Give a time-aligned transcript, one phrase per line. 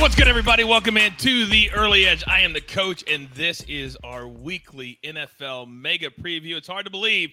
[0.00, 0.62] What's good, everybody?
[0.62, 2.22] Welcome in to the Early Edge.
[2.28, 6.56] I am the coach, and this is our weekly NFL mega preview.
[6.56, 7.30] It's hard to believe,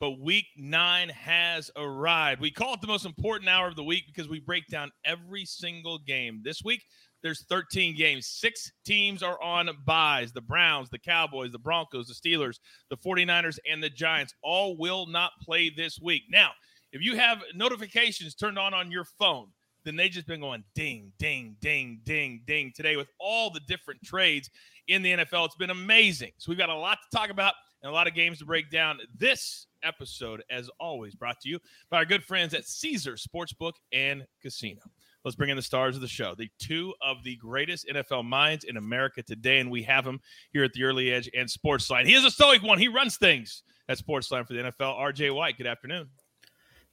[0.00, 2.40] but week nine has arrived.
[2.40, 5.44] We call it the most important hour of the week because we break down every
[5.44, 6.40] single game.
[6.42, 6.82] This week,
[7.22, 8.26] there's 13 games.
[8.26, 12.56] Six teams are on byes the Browns, the Cowboys, the Broncos, the Steelers,
[12.88, 14.34] the 49ers, and the Giants.
[14.42, 16.22] All will not play this week.
[16.30, 16.52] Now,
[16.92, 19.48] if you have notifications turned on on your phone,
[19.86, 24.02] then they just been going ding, ding, ding, ding, ding today with all the different
[24.02, 24.50] trades
[24.88, 25.46] in the NFL.
[25.46, 26.32] It's been amazing.
[26.38, 28.68] So we've got a lot to talk about and a lot of games to break
[28.68, 28.98] down.
[29.16, 34.26] This episode, as always, brought to you by our good friends at Caesar Sportsbook and
[34.42, 34.80] Casino.
[35.24, 38.64] Let's bring in the stars of the show, the two of the greatest NFL minds
[38.64, 40.20] in America today, and we have them
[40.52, 42.06] here at the Early Edge and Sportsline.
[42.06, 42.78] He is a stoic one.
[42.78, 44.98] He runs things at Sportsline for the NFL.
[44.98, 46.08] RJ White, good afternoon.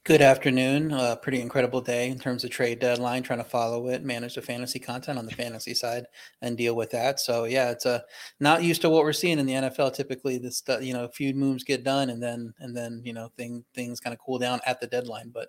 [0.04, 0.92] Good afternoon.
[0.92, 4.42] Uh, pretty incredible day in terms of trade deadline, trying to follow it, manage the
[4.42, 6.04] fantasy content on the fantasy side,
[6.42, 7.20] and deal with that.
[7.20, 8.00] So yeah, it's uh,
[8.38, 9.94] not used to what we're seeing in the NFL.
[9.94, 13.30] Typically, this you know, a few moves get done, and then and then you know,
[13.38, 15.30] thing things kind of cool down at the deadline.
[15.32, 15.48] But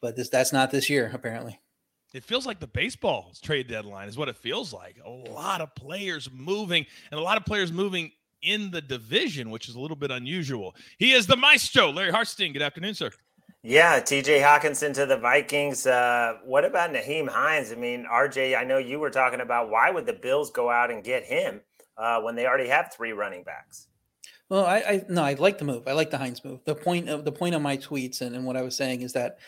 [0.00, 1.58] but this that's not this year apparently.
[2.14, 4.98] It feels like the baseball trade deadline is what it feels like.
[5.04, 9.68] A lot of players moving, and a lot of players moving in the division, which
[9.68, 10.76] is a little bit unusual.
[10.98, 12.52] He is the maestro, Larry Hartstein.
[12.52, 13.10] Good afternoon, sir.
[13.62, 15.86] Yeah, TJ Hockenson to the Vikings.
[15.86, 17.72] Uh, what about Nyheim Hines?
[17.72, 20.90] I mean, RJ, I know you were talking about why would the Bills go out
[20.90, 21.60] and get him
[21.98, 23.88] uh, when they already have three running backs?
[24.48, 25.86] Well, I, I no, I like the move.
[25.86, 26.60] I like the Hines move.
[26.64, 29.12] The point of the point of my tweets and, and what I was saying is
[29.12, 29.38] that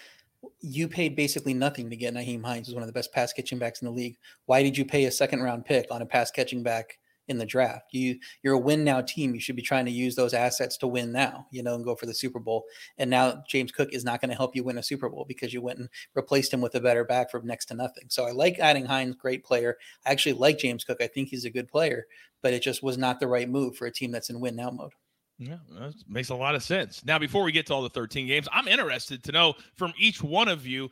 [0.61, 3.59] you paid basically nothing to get Nyheim Hines, who's one of the best pass catching
[3.59, 4.19] backs in the league.
[4.45, 7.47] Why did you pay a second round pick on a pass catching back in the
[7.47, 7.93] draft.
[7.93, 9.35] You you're a win now team.
[9.35, 11.95] You should be trying to use those assets to win now, you know, and go
[11.95, 12.65] for the Super Bowl.
[12.99, 15.53] And now James Cook is not going to help you win a Super Bowl because
[15.53, 18.05] you went and replaced him with a better back for next to nothing.
[18.09, 19.77] So I like adding Hines, great player.
[20.07, 20.99] I actually like James Cook.
[21.01, 22.07] I think he's a good player,
[22.43, 24.71] but it just was not the right move for a team that's in win now
[24.71, 24.93] mode.
[25.39, 27.05] Yeah, that makes a lot of sense.
[27.05, 30.23] Now, before we get to all the 13 games, I'm interested to know from each
[30.23, 30.91] one of you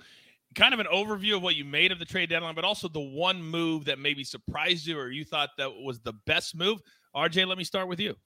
[0.55, 3.01] kind of an overview of what you made of the trade deadline, but also the
[3.01, 6.81] one move that maybe surprised you or you thought that was the best move.
[7.15, 8.17] RJ, let me start with you.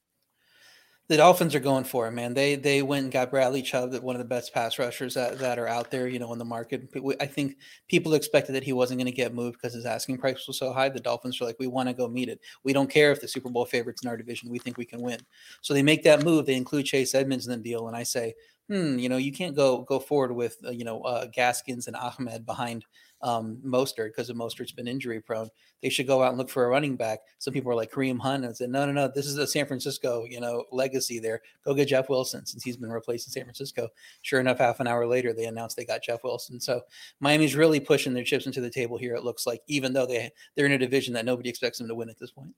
[1.06, 2.32] The Dolphins are going for it, man.
[2.32, 5.58] They they went and got Bradley Chubb, one of the best pass rushers that, that
[5.58, 6.88] are out there, you know, in the market.
[7.20, 7.58] I think
[7.88, 10.72] people expected that he wasn't going to get moved because his asking price was so
[10.72, 10.88] high.
[10.88, 12.40] The Dolphins are like, we want to go meet it.
[12.62, 14.48] We don't care if the Super Bowl favorites in our division.
[14.48, 15.18] We think we can win.
[15.60, 16.46] So they make that move.
[16.46, 18.32] They include Chase Edmonds in the deal, and I say,
[18.68, 21.96] hmm, you know, you can't go go forward with uh, you know uh, Gaskins and
[21.96, 22.84] Ahmed behind
[23.24, 25.48] um, Mostert because of Mostert's been injury prone.
[25.82, 27.20] They should go out and look for a running back.
[27.38, 29.66] Some people are like Kareem Hunt and said, no, no, no, this is a San
[29.66, 31.40] Francisco, you know, legacy there.
[31.64, 33.88] Go get Jeff Wilson since he's been replaced in San Francisco.
[34.20, 36.60] Sure enough, half an hour later, they announced they got Jeff Wilson.
[36.60, 36.82] So
[37.20, 39.14] Miami's really pushing their chips into the table here.
[39.14, 41.94] It looks like, even though they they're in a division that nobody expects them to
[41.94, 42.52] win at this point.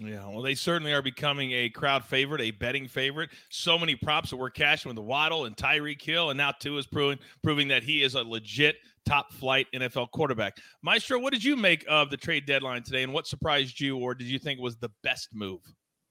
[0.00, 3.30] Yeah, well, they certainly are becoming a crowd favorite, a betting favorite.
[3.48, 6.78] So many props that we're cashing with the Waddle and Tyreek Hill, and now Tua
[6.78, 8.76] is proving proving that he is a legit
[9.06, 10.58] top flight NFL quarterback.
[10.82, 14.14] Maestro, what did you make of the trade deadline today, and what surprised you, or
[14.14, 15.60] did you think was the best move?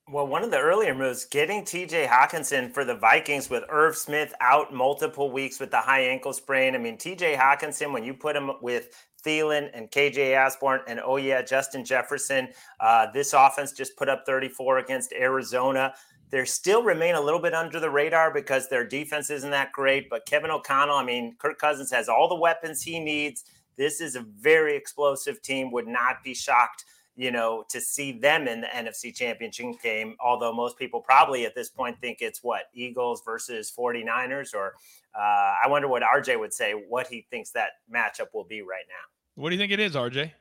[0.10, 4.34] Well, one of the earlier moves, getting TJ Hockenson for the Vikings with Irv Smith
[4.40, 6.76] out multiple weeks with the high ankle sprain.
[6.76, 8.88] I mean, TJ Hockenson, when you put him with
[9.28, 12.48] Thielen and KJ Osborn, and oh yeah, Justin Jefferson.
[12.80, 15.94] Uh, this offense just put up 34 against Arizona.
[16.30, 20.10] They still remain a little bit under the radar because their defense isn't that great.
[20.10, 23.44] But Kevin O'Connell, I mean, Kirk Cousins has all the weapons he needs.
[23.78, 25.72] This is a very explosive team.
[25.72, 26.86] Would not be shocked,
[27.16, 30.16] you know, to see them in the NFC Championship game.
[30.20, 34.74] Although most people probably at this point think it's what Eagles versus 49ers, or
[35.18, 38.86] uh, I wonder what RJ would say, what he thinks that matchup will be right
[38.90, 39.17] now.
[39.38, 40.32] What do you think it is, RJ?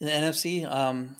[0.00, 1.14] In the NFC, um,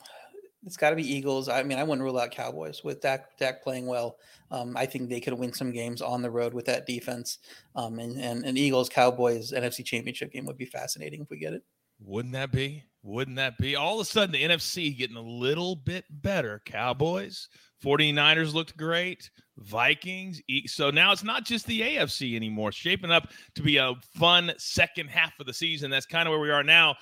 [0.64, 1.50] it's got to be Eagles.
[1.50, 4.16] I mean, I wouldn't rule out Cowboys with Dak, Dak playing well.
[4.50, 7.40] Um, I think they could win some games on the road with that defense.
[7.76, 11.52] Um, and, and, and Eagles Cowboys NFC Championship game would be fascinating if we get
[11.52, 11.62] it.
[12.04, 12.84] Wouldn't that be?
[13.02, 13.76] Wouldn't that be?
[13.76, 16.62] All of a sudden, the NFC getting a little bit better.
[16.64, 17.48] Cowboys,
[17.82, 19.30] 49ers looked great.
[19.58, 20.40] Vikings.
[20.66, 22.72] So now it's not just the AFC anymore.
[22.72, 25.90] Shaping up to be a fun second half of the season.
[25.90, 26.96] That's kind of where we are now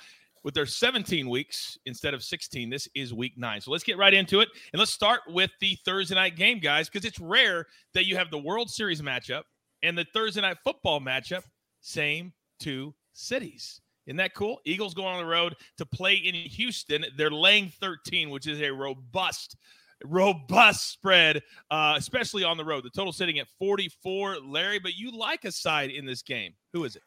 [0.45, 2.69] with their 17 weeks instead of 16.
[2.69, 3.61] This is week nine.
[3.61, 4.49] So let's get right into it.
[4.73, 8.31] And let's start with the Thursday night game, guys, because it's rare that you have
[8.31, 9.43] the World Series matchup
[9.83, 11.45] and the Thursday night football matchup,
[11.81, 13.82] same two cities.
[14.07, 14.59] Isn't that cool?
[14.65, 17.05] Eagles going on the road to play in Houston.
[17.17, 19.57] They're laying 13, which is a robust,
[20.05, 22.85] robust spread, uh, especially on the road.
[22.85, 24.39] The total sitting at 44.
[24.45, 26.55] Larry, but you like a side in this game.
[26.73, 27.03] Who is it?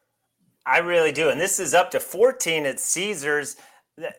[0.64, 1.30] I really do.
[1.30, 3.56] And this is up to 14 at Caesars.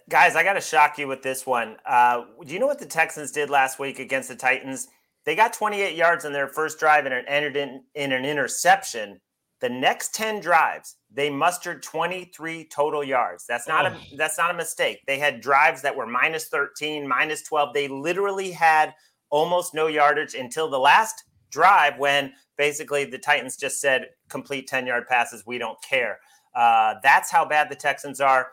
[0.09, 1.77] Guys, I got to shock you with this one.
[1.85, 4.87] Uh, do you know what the Texans did last week against the Titans?
[5.25, 9.19] They got 28 yards on their first drive and entered in, in an interception.
[9.59, 13.45] The next 10 drives, they mustered 23 total yards.
[13.47, 13.95] That's not oh.
[13.95, 15.01] a that's not a mistake.
[15.07, 17.73] They had drives that were minus 13, minus 12.
[17.73, 18.93] They literally had
[19.29, 24.85] almost no yardage until the last drive when basically the Titans just said complete 10
[24.85, 25.45] yard passes.
[25.45, 26.19] We don't care.
[26.53, 28.49] Uh, that's how bad the Texans are.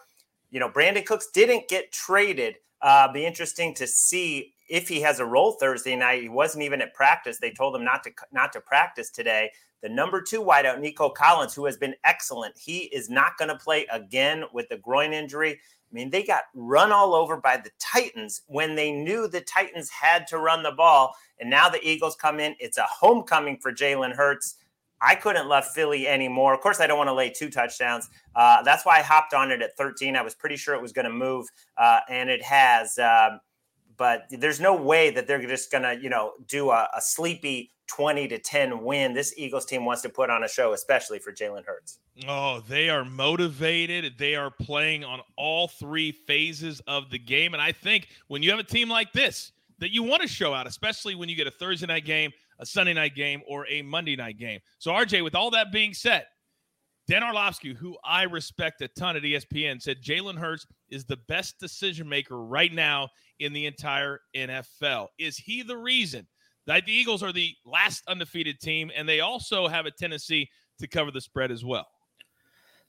[0.51, 2.57] You know, Brandin Cooks didn't get traded.
[2.81, 6.23] Uh, be interesting to see if he has a role Thursday night.
[6.23, 7.39] He wasn't even at practice.
[7.39, 9.51] They told him not to not to practice today.
[9.85, 13.55] The number two wideout, Nico Collins, who has been excellent, he is not going to
[13.55, 15.53] play again with the groin injury.
[15.53, 19.91] I mean, they got run all over by the Titans when they knew the Titans
[19.91, 21.15] had to run the ball.
[21.39, 22.55] And now the Eagles come in.
[22.61, 24.57] It's a homecoming for Jalen Hurts.
[25.03, 26.55] I couldn't love Philly anymore.
[26.55, 28.09] Of course, I don't want to lay two touchdowns.
[28.35, 30.17] Uh, that's why I hopped on it at 13.
[30.17, 31.47] I was pretty sure it was going to move,
[31.77, 32.97] uh, and it has.
[32.97, 33.39] Um,
[33.97, 37.73] but there's no way that they're just going to, you know, do a, a, sleepy
[37.89, 39.13] 20 to 10 win.
[39.13, 41.99] This Eagles team wants to put on a show, especially for Jalen Hurts.
[42.27, 44.15] Oh, they are motivated.
[44.19, 47.55] They are playing on all three phases of the game.
[47.55, 50.55] And I think when you have a team like this, that you want to show
[50.55, 53.83] out, especially when you get a Thursday night game a Sunday night game or a
[53.83, 54.61] Monday night game.
[54.79, 56.27] So, RJ, with all that being said,
[57.07, 61.59] Dan Orlovsky, who I respect a ton at ESPN, said Jalen Hurts is the best
[61.61, 63.09] decision maker right now
[63.41, 65.09] in the entire NFL.
[65.19, 66.27] Is he the reason
[66.67, 70.49] that the Eagles are the last undefeated team and they also have a tendency
[70.79, 71.87] to cover the spread as well?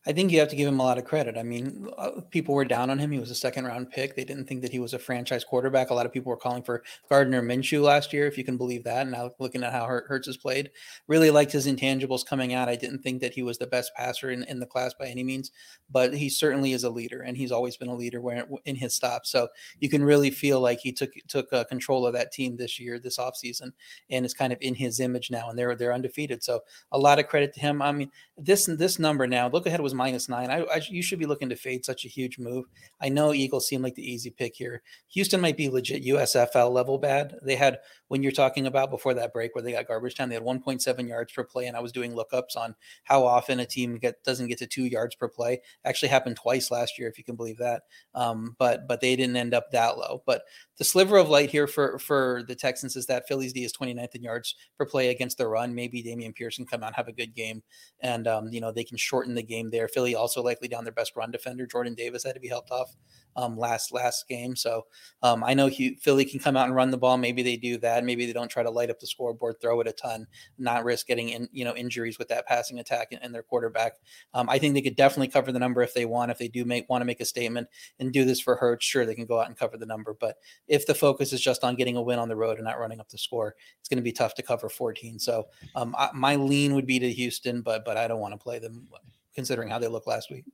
[0.08, 1.36] I think you have to give him a lot of credit.
[1.36, 3.12] I mean, uh, people were down on him.
[3.12, 4.16] He was a second round pick.
[4.16, 5.90] They didn't think that he was a franchise quarterback.
[5.90, 8.84] A lot of people were calling for Gardner Minshew last year, if you can believe
[8.84, 9.08] that.
[9.08, 10.70] Now looking at how Hurts has played,
[11.08, 12.70] really liked his intangibles coming out.
[12.70, 15.24] I didn't think that he was the best passer in, in the class by any
[15.24, 15.52] means,
[15.90, 18.94] but he certainly is a leader, and he's always been a leader where, in his
[18.94, 19.26] stop.
[19.26, 19.48] So
[19.80, 23.00] you can really feel like he took took uh, control of that team this year,
[23.00, 23.72] this offseason,
[24.12, 26.44] and it's kind of in his image now, and they're they're undefeated.
[26.44, 26.62] So
[26.92, 27.82] a lot of credit to him.
[27.82, 30.50] I mean, this this number now, look ahead was minus nine.
[30.50, 32.66] I, I, you should be looking to fade such a huge move.
[33.02, 34.82] I know Eagles seem like the easy pick here.
[35.10, 37.38] Houston might be legit USFL level bad.
[37.44, 40.36] They had when you're talking about before that break where they got garbage time, they
[40.36, 43.98] had 1.7 yards per play, and I was doing lookups on how often a team
[43.98, 45.62] get doesn't get to two yards per play.
[45.84, 47.84] Actually happened twice last year, if you can believe that.
[48.14, 50.22] Um, but but they didn't end up that low.
[50.26, 50.44] But
[50.78, 54.16] the sliver of light here for for the Texans is that Phillies D is 29th
[54.16, 55.74] in yards per play against the run.
[55.74, 57.64] Maybe Dameon can come out have a good game,
[58.00, 59.85] and um, you know they can shorten the game there.
[59.88, 61.66] Philly also likely down their best run defender.
[61.66, 62.96] Jordan Davis had to be helped off
[63.36, 64.56] um, last last game.
[64.56, 64.86] So
[65.22, 67.18] um, I know he, Philly can come out and run the ball.
[67.18, 68.04] Maybe they do that.
[68.04, 70.28] Maybe they don't try to light up the scoreboard, throw it a ton,
[70.58, 73.94] not risk getting in you know injuries with that passing attack and, and their quarterback.
[74.34, 76.32] Um, I think they could definitely cover the number if they want.
[76.32, 77.68] If they do make want to make a statement
[78.00, 80.16] and do this for Hurts, sure they can go out and cover the number.
[80.18, 80.38] But
[80.68, 83.00] if the focus is just on getting a win on the road and not running
[83.00, 85.20] up the score, it's going to be tough to cover 14.
[85.20, 88.38] So um, I, my lean would be to Houston, but but I don't want to
[88.38, 88.88] play them
[89.36, 90.46] considering how they look last week.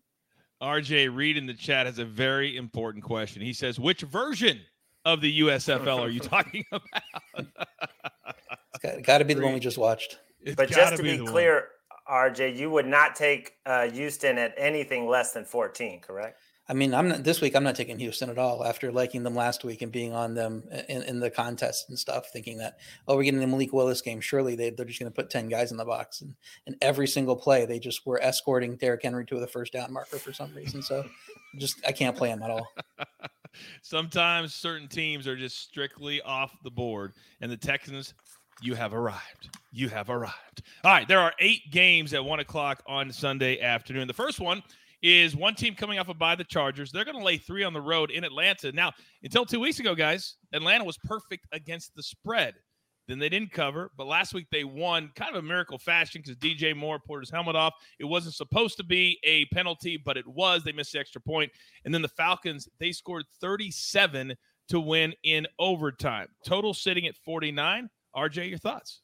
[0.62, 3.42] RJ Reed in the chat has a very important question.
[3.42, 4.62] He says, "Which version
[5.06, 7.48] of the USFL are you talking about?"
[8.84, 10.20] it's got, to be the one we just watched.
[10.42, 11.68] It's but just to be, be clear,
[12.08, 12.34] one.
[12.34, 16.40] RJ, you would not take uh, Houston at anything less than 14, correct?
[16.72, 17.54] I mean, I'm not this week.
[17.54, 20.64] I'm not taking Houston at all after liking them last week and being on them
[20.88, 22.78] in, in the contest and stuff, thinking that
[23.10, 24.22] oh, we're getting the Malik Willis game.
[24.22, 26.34] Surely they they're just going to put ten guys in the box, and
[26.66, 30.16] and every single play they just were escorting Derrick Henry to the first down marker
[30.16, 30.82] for some reason.
[30.82, 31.04] So,
[31.58, 32.66] just I can't play them at all.
[33.82, 37.12] Sometimes certain teams are just strictly off the board,
[37.42, 38.14] and the Texans
[38.62, 39.50] you have arrived.
[39.74, 40.62] You have arrived.
[40.86, 44.08] All right, there are eight games at one o'clock on Sunday afternoon.
[44.08, 44.64] The first one
[45.02, 46.92] is one team coming off a of by the Chargers.
[46.92, 48.72] They're going to lay three on the road in Atlanta.
[48.72, 48.92] Now,
[49.24, 52.54] until two weeks ago, guys, Atlanta was perfect against the spread.
[53.08, 56.38] Then they didn't cover, but last week they won kind of a miracle fashion because
[56.38, 57.74] DJ Moore pulled his helmet off.
[58.00, 60.64] It wasn't supposed to be a penalty, but it was.
[60.64, 61.52] They missed the extra point.
[61.84, 64.36] And then the Falcons, they scored 37
[64.70, 66.28] to win in overtime.
[66.46, 67.90] Total sitting at 49.
[68.16, 69.02] RJ, your thoughts?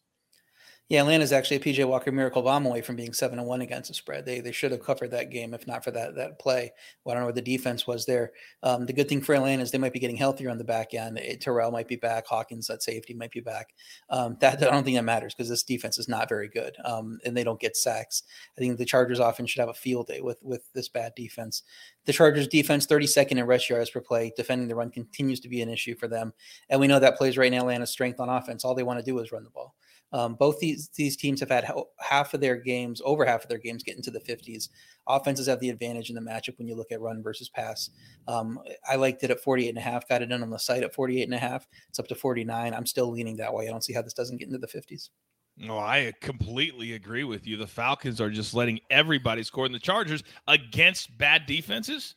[0.90, 3.90] Yeah, Atlanta's actually a PJ Walker miracle bomb away from being seven and one against
[3.90, 4.26] the spread.
[4.26, 6.72] They they should have covered that game if not for that that play.
[7.04, 8.32] Well, I don't know what the defense was there.
[8.64, 10.94] Um, the good thing for Atlanta is they might be getting healthier on the back
[10.94, 11.18] end.
[11.18, 12.26] It, Terrell might be back.
[12.26, 13.74] Hawkins at safety might be back.
[14.10, 17.20] Um, that I don't think that matters because this defense is not very good, um,
[17.26, 18.24] and they don't get sacks.
[18.58, 21.64] I think the Chargers often should have a field day with with this bad defense.
[22.06, 24.32] The Chargers defense, 32nd in rush yards per play.
[24.38, 26.32] Defending the run continues to be an issue for them,
[26.70, 28.64] and we know that plays right now Atlanta's strength on offense.
[28.64, 29.76] All they want to do is run the ball.
[30.14, 33.58] Um, both these these teams have had half of their games, over half of their
[33.58, 34.70] games, get into the 50s.
[35.08, 37.90] Offenses have the advantage in the matchup when you look at run versus pass.
[38.28, 40.84] Um, I liked it at 48 and a half, got it in on the site
[40.84, 41.68] at 48 and a half.
[41.90, 42.74] It's up to 49.
[42.74, 43.68] I'm still leaning that way.
[43.68, 45.10] I don't see how this doesn't get into the 50s.
[45.58, 47.58] No, I completely agree with you.
[47.58, 52.14] The Falcons are just letting everybody score in the Chargers against bad defenses.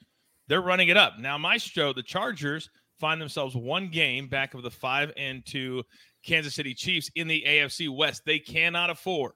[0.47, 1.19] They're running it up.
[1.19, 2.69] Now, Maestro, the Chargers
[3.01, 5.83] find themselves one game back of the five and two
[6.25, 8.23] Kansas City Chiefs in the AFC West.
[8.25, 9.33] They cannot afford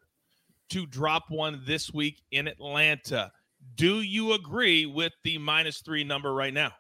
[0.70, 3.30] to drop one this week in Atlanta.
[3.76, 6.72] Do you agree with the minus three number right now?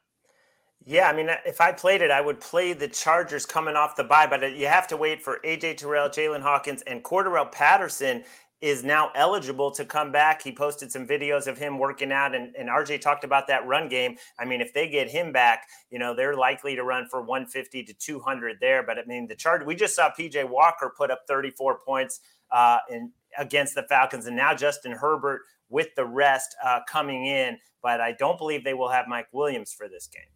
[0.86, 4.04] Yeah, I mean, if I played it, I would play the Chargers coming off the
[4.04, 8.22] bye, but you have to wait for AJ Terrell, Jaylinn Hawkins, and Cordarrelle Patterson
[8.64, 10.40] is now eligible to come back.
[10.40, 13.90] He posted some videos of him working out, and, and RJ talked about that run
[13.90, 14.16] game.
[14.38, 17.84] I mean, if they get him back, you know, they're likely to run for 150
[17.84, 18.82] to 200 there.
[18.82, 22.20] But I mean, the chart, we just saw PJ Walker put up 34 points
[22.52, 27.58] uh, in, against the Falcons, and now Justin Herbert with the rest uh, coming in.
[27.82, 30.33] But I don't believe they will have Mike Williams for this game.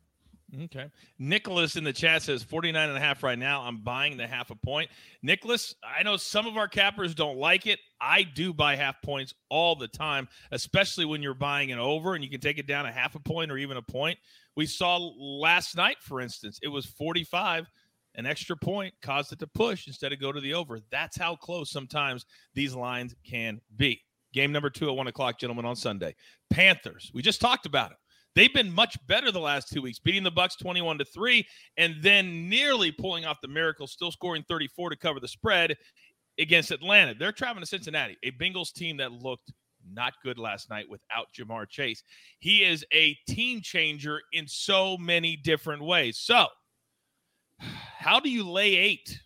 [0.65, 0.87] Okay.
[1.19, 3.63] Nicholas in the chat says 49 and a half right now.
[3.63, 4.91] I'm buying the half a point.
[5.23, 7.79] Nicholas, I know some of our cappers don't like it.
[8.01, 12.25] I do buy half points all the time, especially when you're buying an over and
[12.25, 14.19] you can take it down a half a point or even a point.
[14.57, 17.71] We saw last night, for instance, it was 45.
[18.15, 20.81] An extra point caused it to push instead of go to the over.
[20.91, 22.25] That's how close sometimes
[22.55, 24.01] these lines can be.
[24.33, 26.15] Game number two at one o'clock, gentlemen, on Sunday.
[26.51, 27.11] Panthers.
[27.15, 27.97] We just talked about it.
[28.39, 31.45] They've been much better the last two weeks, beating the Bucks 21 to 3
[31.77, 35.77] and then nearly pulling off the miracle, still scoring 34 to cover the spread
[36.39, 37.15] against Atlanta.
[37.19, 39.51] They're traveling to Cincinnati, a Bengals team that looked
[39.93, 42.05] not good last night without Ja'Marr Chase.
[42.39, 46.21] He is a team changer in so many different ways.
[46.21, 46.47] So,
[47.59, 49.19] how do you lay 8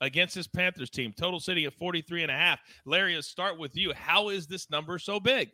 [0.00, 1.12] against this Panthers team?
[1.18, 2.60] Total sitting at 43 and a half.
[2.86, 3.92] Larry, start with you.
[3.94, 5.50] How is this number so big?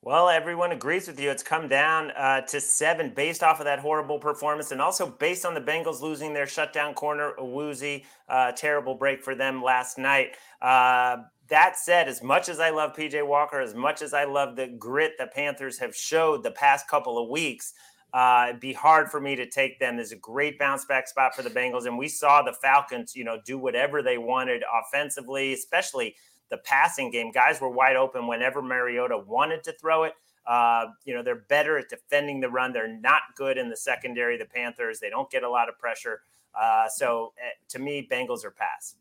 [0.00, 1.28] Well, everyone agrees with you.
[1.30, 5.44] It's come down uh, to seven based off of that horrible performance and also based
[5.44, 8.04] on the Bengals losing their shutdown corner, Awuzie.
[8.28, 10.36] Uh, terrible break for them last night.
[10.62, 11.16] Uh,
[11.48, 14.68] that said, as much as I love PJ Walker, as much as I love the
[14.68, 17.72] grit the Panthers have showed the past couple of weeks,
[18.12, 19.96] uh, it'd be hard for me to take them.
[19.96, 23.24] There's a great bounce back spot for the Bengals, and we saw the Falcons, you
[23.24, 26.14] know, do whatever they wanted offensively, especially
[26.50, 27.30] the passing game.
[27.30, 30.14] Guys were wide open whenever Mariota wanted to throw it.
[30.46, 32.72] Uh, you know, they're better at defending the run.
[32.72, 34.98] They're not good in the secondary, the Panthers.
[34.98, 36.22] They don't get a lot of pressure.
[36.58, 38.94] Uh, so uh, to me, Bengals are pass.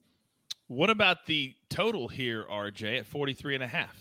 [0.68, 3.96] What about the total here, RJ, at 43 and a half?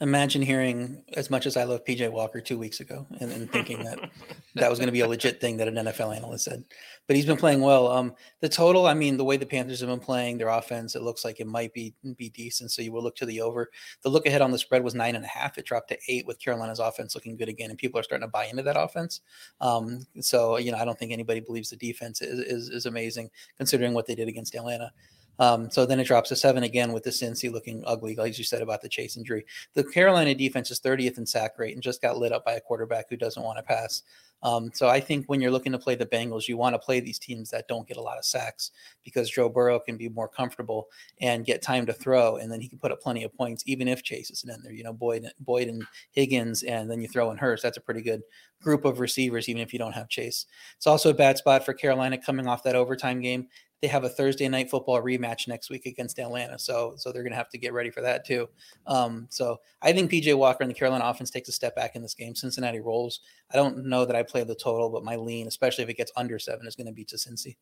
[0.00, 3.82] Imagine hearing as much as I love PJ Walker two weeks ago and, and thinking
[3.82, 3.98] that
[4.54, 6.62] that was going to be a legit thing that an NFL analyst said.
[7.06, 7.88] But he's been playing well.
[7.88, 11.02] Um, the total, I mean, the way the Panthers have been playing their offense, it
[11.02, 12.70] looks like it might be be decent.
[12.70, 13.70] So you will look to the over.
[14.02, 15.58] The look ahead on the spread was nine and a half.
[15.58, 18.30] It dropped to eight with Carolina's offense looking good again, and people are starting to
[18.30, 19.20] buy into that offense.
[19.60, 23.30] Um, so you know, I don't think anybody believes the defense is, is, is amazing
[23.56, 24.92] considering what they did against Atlanta.
[25.38, 28.44] Um, so then it drops to seven again with the Cincy looking ugly, like you
[28.44, 29.44] said about the chase injury.
[29.74, 32.60] The Carolina defense is 30th in sack rate and just got lit up by a
[32.60, 34.02] quarterback who doesn't want to pass.
[34.42, 37.00] Um, so I think when you're looking to play the Bengals, you want to play
[37.00, 38.70] these teams that don't get a lot of sacks
[39.04, 40.88] because Joe Burrow can be more comfortable
[41.20, 43.88] and get time to throw, and then he can put up plenty of points even
[43.88, 44.72] if Chase isn't in there.
[44.72, 47.62] You know, Boyd, Boyd and Higgins, and then you throw in Hurst.
[47.62, 48.22] That's a pretty good
[48.62, 50.46] group of receivers, even if you don't have Chase.
[50.76, 53.48] It's also a bad spot for Carolina coming off that overtime game
[53.80, 56.58] they have a Thursday night football rematch next week against Atlanta.
[56.58, 58.48] So so they're going to have to get ready for that too.
[58.86, 62.02] Um, so I think PJ Walker and the Carolina offense takes a step back in
[62.02, 62.34] this game.
[62.34, 63.20] Cincinnati rolls.
[63.52, 66.12] I don't know that I play the total, but my lean, especially if it gets
[66.16, 67.56] under seven, is going to be to Cincy.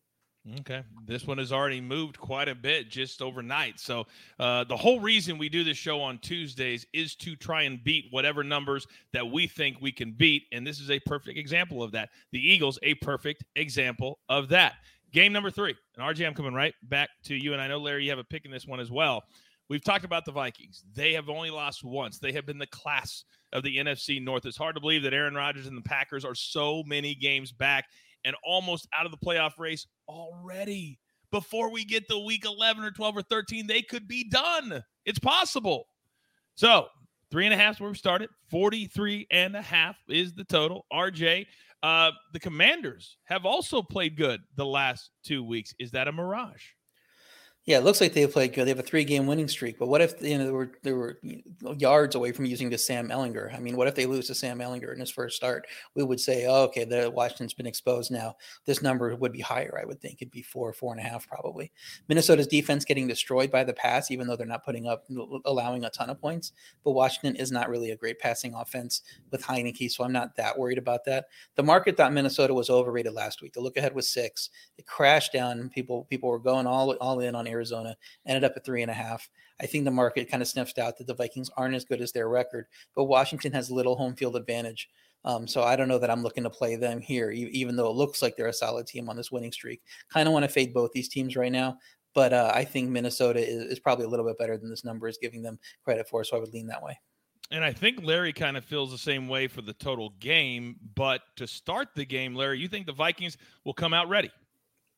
[0.60, 0.82] Okay.
[1.04, 3.80] This one has already moved quite a bit just overnight.
[3.80, 4.06] So,
[4.38, 8.06] uh, the whole reason we do this show on Tuesdays is to try and beat
[8.10, 10.44] whatever numbers that we think we can beat.
[10.52, 12.10] And this is a perfect example of that.
[12.30, 14.74] The Eagles, a perfect example of that.
[15.16, 15.74] Game number three.
[15.96, 17.54] And RJ, I'm coming right back to you.
[17.54, 19.24] And I know, Larry, you have a pick in this one as well.
[19.70, 20.84] We've talked about the Vikings.
[20.92, 22.18] They have only lost once.
[22.18, 24.44] They have been the class of the NFC North.
[24.44, 27.86] It's hard to believe that Aaron Rodgers and the Packers are so many games back
[28.26, 30.98] and almost out of the playoff race already.
[31.30, 34.84] Before we get to week 11 or 12 or 13, they could be done.
[35.06, 35.86] It's possible.
[36.56, 36.88] So,
[37.30, 38.28] three and a half is where we started.
[38.50, 40.84] 43 and a half is the total.
[40.92, 41.46] RJ,
[41.82, 45.74] uh, the Commanders have also played good the last two weeks.
[45.78, 46.62] Is that a mirage?
[47.66, 48.64] Yeah, it looks like they played good.
[48.64, 49.76] They have a three-game winning streak.
[49.76, 51.18] But what if you know they were they were
[51.76, 53.52] yards away from using the Sam Ehlinger?
[53.52, 55.66] I mean, what if they lose to Sam Ehlinger in his first start?
[55.96, 58.36] We would say, oh, okay, the Washington's been exposed now.
[58.66, 59.80] This number would be higher.
[59.82, 61.72] I would think it'd be four, four and a half, probably.
[62.08, 65.04] Minnesota's defense getting destroyed by the pass, even though they're not putting up
[65.44, 66.52] allowing a ton of points.
[66.84, 70.56] But Washington is not really a great passing offense with Heinicke, so I'm not that
[70.56, 71.26] worried about that.
[71.56, 73.54] The market thought Minnesota was overrated last week.
[73.54, 74.50] The look ahead was six.
[74.78, 75.68] It crashed down.
[75.70, 77.55] People people were going all all in on Arizona,
[78.26, 79.28] ended up at three and a half.
[79.60, 82.12] I think the market kind of sniffed out that the Vikings aren't as good as
[82.12, 84.88] their record, but Washington has little home field advantage.
[85.24, 87.96] Um, so I don't know that I'm looking to play them here, even though it
[87.96, 89.82] looks like they're a solid team on this winning streak.
[90.12, 91.78] Kind of want to fade both these teams right now,
[92.14, 95.08] but uh, I think Minnesota is, is probably a little bit better than this number
[95.08, 96.22] is giving them credit for.
[96.22, 96.98] So I would lean that way.
[97.50, 100.76] And I think Larry kind of feels the same way for the total game.
[100.94, 104.30] But to start the game, Larry, you think the Vikings will come out ready?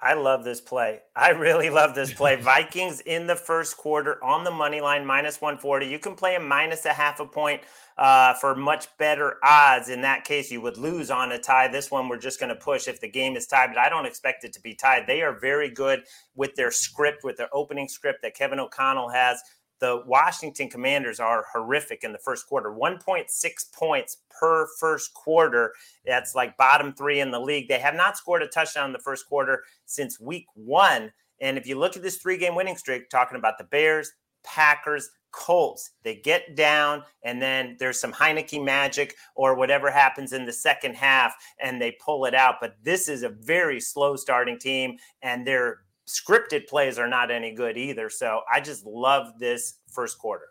[0.01, 1.01] I love this play.
[1.17, 2.37] I really love this play.
[2.41, 5.87] Vikings in the first quarter on the money line, minus 140.
[5.87, 7.63] You can play a minus a half a point
[7.97, 9.89] uh, for much better odds.
[9.89, 11.67] In that case, you would lose on a tie.
[11.67, 14.07] This one, we're just going to push if the game is tied, but I don't
[14.07, 15.09] expect it to be tied.
[15.09, 16.05] They are very good
[16.37, 19.43] with their script, with their opening script that Kevin O'Connell has
[19.81, 25.73] the Washington Commanders are horrific in the first quarter 1.6 points per first quarter.
[26.05, 27.69] That's like bottom three in the league.
[27.69, 31.13] They have not scored a touchdown in the first quarter since week one.
[31.41, 34.13] And if you look at this three game winning streak, talking about the Bears,
[34.45, 40.47] Packers, Colts, they get down, and then there's some Heinicke magic or whatever happens in
[40.47, 42.57] the second half, and they pull it out.
[42.61, 47.53] But this is a very slow starting team, and they're scripted plays are not any
[47.53, 48.11] good either.
[48.11, 50.47] So I just love this first quarter.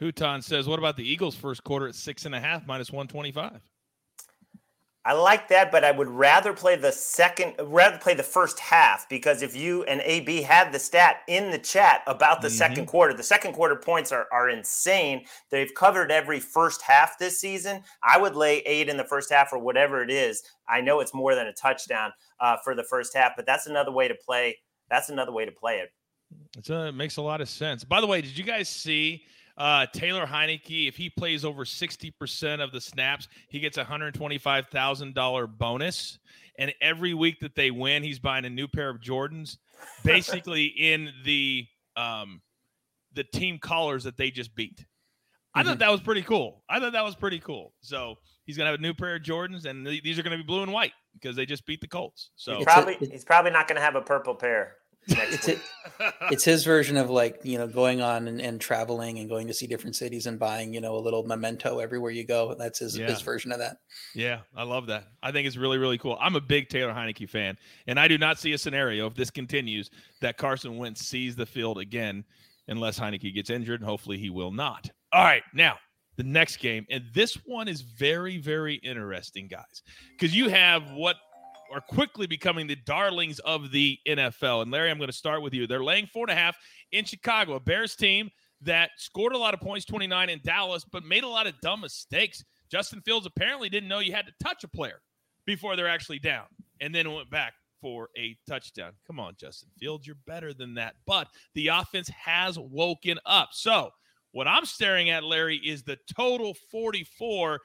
[0.00, 3.08] Huton says, "What about the Eagles' first quarter at six and a half minus one
[3.08, 3.60] twenty-five?
[5.04, 9.08] I like that, but I would rather play the second, rather play the first half
[9.08, 12.56] because if you and AB had the stat in the chat about the mm-hmm.
[12.56, 15.24] second quarter, the second quarter points are, are insane.
[15.50, 17.82] They've covered every first half this season.
[18.04, 20.44] I would lay eight in the first half or whatever it is.
[20.68, 23.90] I know it's more than a touchdown uh, for the first half, but that's another
[23.90, 24.56] way to play
[24.92, 25.90] that's another way to play it.
[26.70, 27.82] it makes a lot of sense.
[27.82, 29.24] By the way, did you guys see
[29.56, 30.86] uh, Taylor Heinicke?
[30.86, 36.18] If he plays over 60% of the snaps, he gets a $125,000 bonus.
[36.58, 39.56] And every week that they win, he's buying a new pair of Jordans,
[40.04, 42.42] basically in the um,
[43.14, 44.84] the team colors that they just beat.
[45.54, 45.70] I mm-hmm.
[45.70, 46.62] thought that was pretty cool.
[46.68, 47.72] I thought that was pretty cool.
[47.80, 50.62] So he's gonna have a new pair of Jordans, and these are gonna be blue
[50.62, 52.30] and white because they just beat the Colts.
[52.36, 54.76] So he's probably he's probably not gonna have a purple pair
[55.08, 55.58] it's, it,
[56.30, 59.54] it's his version of like you know going on and, and, traveling and going to
[59.54, 62.54] see different cities and buying you know a little memento everywhere you go.
[62.54, 63.08] That's his, yeah.
[63.08, 63.78] his version of that.
[64.14, 65.08] Yeah i love that.
[65.22, 66.16] I think it's really really cool.
[66.20, 69.30] I'm a big taylor heinicke fan and i do not see a scenario if this
[69.30, 72.24] continues that carson wentz sees the field again
[72.68, 74.90] unless heinicke gets injured and hopefully he will not.
[75.12, 75.76] All right now
[76.16, 81.16] the next game and this one is very very interesting guys because you have what
[81.72, 84.62] are quickly becoming the darlings of the NFL.
[84.62, 85.66] And Larry, I'm going to start with you.
[85.66, 86.56] They're laying four and a half
[86.92, 88.30] in Chicago, a Bears team
[88.60, 91.80] that scored a lot of points, 29 in Dallas, but made a lot of dumb
[91.80, 92.44] mistakes.
[92.70, 95.00] Justin Fields apparently didn't know you had to touch a player
[95.46, 96.44] before they're actually down,
[96.80, 98.92] and then went back for a touchdown.
[99.06, 100.94] Come on, Justin Fields, you're better than that.
[101.06, 103.50] But the offense has woken up.
[103.52, 103.90] So,
[104.30, 107.60] what I'm staring at, Larry, is the total 44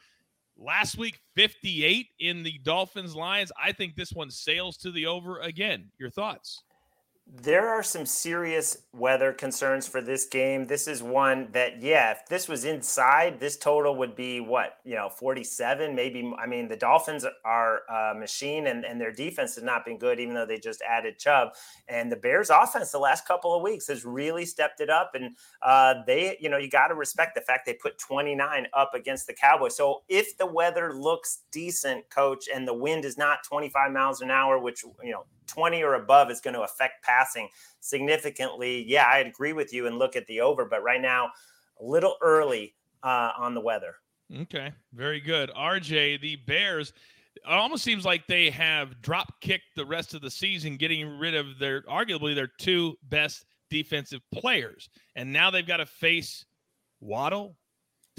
[0.59, 3.51] Last week, 58 in the Dolphins Lions.
[3.63, 5.91] I think this one sails to the over again.
[5.99, 6.63] Your thoughts?
[7.29, 10.67] There are some serious weather concerns for this game.
[10.67, 14.95] This is one that, yeah, if this was inside, this total would be what, you
[14.95, 16.33] know, 47, maybe.
[16.41, 20.21] I mean, the Dolphins are a machine and, and their defense has not been good,
[20.21, 21.49] even though they just added Chubb.
[21.89, 25.11] And the Bears offense the last couple of weeks has really stepped it up.
[25.13, 28.93] And uh, they, you know, you got to respect the fact they put 29 up
[28.95, 29.75] against the Cowboys.
[29.75, 34.31] So if the weather looks decent, coach, and the wind is not 25 miles an
[34.31, 38.83] hour, which, you know, 20 or above is going to affect passing significantly.
[38.87, 41.31] Yeah, I agree with you and look at the over, but right now,
[41.79, 43.95] a little early uh, on the weather.
[44.41, 45.49] Okay, very good.
[45.51, 46.91] RJ, the Bears,
[47.35, 51.35] it almost seems like they have drop kicked the rest of the season, getting rid
[51.35, 54.89] of their arguably their two best defensive players.
[55.15, 56.45] And now they've got to face
[56.99, 57.55] Waddle,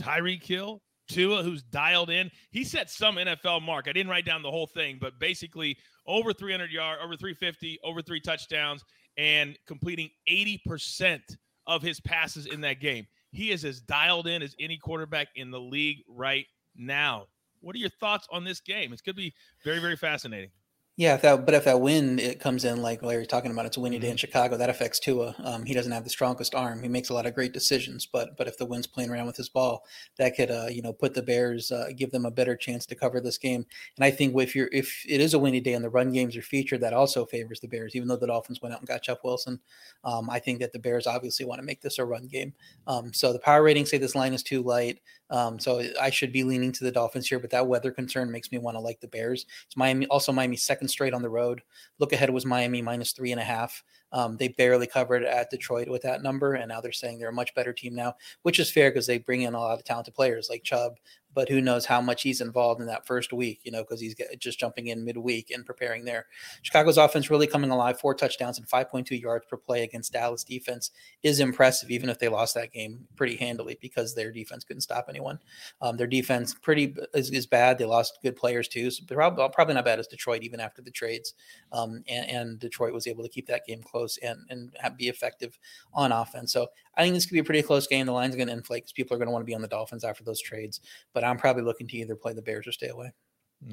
[0.01, 2.31] Tyreek Hill, Tua, who's dialed in.
[2.51, 3.87] He set some NFL mark.
[3.88, 5.77] I didn't write down the whole thing, but basically
[6.09, 8.83] over 300 yards, over 350, over three touchdowns,
[9.16, 11.21] and completing 80%
[11.66, 13.07] of his passes in that game.
[13.31, 17.27] He is as dialed in as any quarterback in the league right now.
[17.61, 18.92] What are your thoughts on this game?
[18.92, 20.51] It's going to be very, very fascinating.
[20.98, 23.76] Yeah, if that, but if that win it comes in like Larry's talking about, it's
[23.76, 24.18] a winny day in mm-hmm.
[24.18, 24.56] Chicago.
[24.56, 25.32] That affects Tua.
[25.44, 26.82] Um, he doesn't have the strongest arm.
[26.82, 29.37] He makes a lot of great decisions, but but if the wind's playing around with
[29.37, 29.84] his ball,
[30.16, 32.96] that could uh, you know put the Bears, uh, give them a better chance to
[32.96, 33.64] cover this game.
[33.96, 36.37] And I think if you're if it is a windy day and the run games
[36.37, 37.94] are featured, that also favors the Bears.
[37.94, 39.61] Even though the Dolphins went out and got Jeff Wilson,
[40.02, 42.54] um, I think that the Bears obviously want to make this a run game.
[42.88, 44.98] Um, so the power ratings say this line is too light.
[45.31, 48.51] Um, so I should be leaning to the Dolphins here, but that weather concern makes
[48.51, 49.47] me want to like the Bears.
[49.67, 51.62] It's Miami, also Miami second straight on the road.
[51.99, 53.83] Look ahead was Miami minus three and a half.
[54.12, 57.33] Um, they barely covered at Detroit with that number, and now they're saying they're a
[57.33, 60.14] much better team now, which is fair because they bring in a lot of talented
[60.14, 60.94] players like Chubb,
[61.35, 64.16] but who knows how much he's involved in that first week, you know, because he's
[64.38, 66.27] just jumping in midweek and preparing there.
[66.62, 70.90] Chicago's offense really coming alive, four touchdowns and 5.2 yards per play against Dallas defense
[71.23, 75.07] is impressive, even if they lost that game pretty handily because their defense couldn't stop
[75.09, 75.38] anyone.
[75.81, 77.79] Um, their defense pretty is, is, bad.
[77.79, 80.90] They lost good players too, so probably, probably not bad as Detroit even after the
[80.90, 81.35] trades.
[81.73, 85.08] Um, and, and, Detroit was able to keep that game close and and have, be
[85.08, 85.58] effective
[85.92, 86.52] on offense.
[86.52, 88.06] So I think this could be a pretty close game.
[88.06, 89.68] The line's going to inflate because people are going to want to be on the
[89.68, 90.80] Dolphins after those trades.
[91.12, 93.12] But I'm probably looking to either play the Bears or stay away.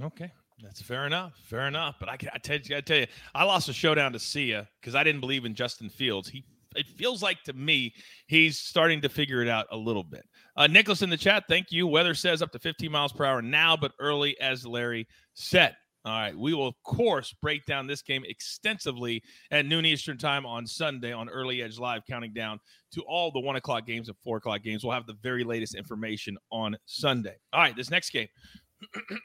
[0.01, 0.31] Okay.
[0.63, 1.33] That's fair enough.
[1.43, 1.95] Fair enough.
[1.99, 4.95] But I, I, tell you, I tell you, I lost a showdown to Sia because
[4.95, 6.29] I didn't believe in Justin Fields.
[6.29, 7.93] He, it feels like to me,
[8.27, 10.25] he's starting to figure it out a little bit.
[10.55, 11.88] Uh, Nicholas in the chat, thank you.
[11.88, 15.75] Weather says up to 15 miles per hour now, but early as Larry said.
[16.06, 16.38] All right.
[16.38, 21.12] We will, of course, break down this game extensively at noon Eastern time on Sunday
[21.12, 22.60] on Early Edge Live, counting down
[22.94, 24.84] to all the one o'clock games and four o'clock games.
[24.84, 27.36] We'll have the very latest information on Sunday.
[27.52, 27.76] All right.
[27.76, 28.28] This next game.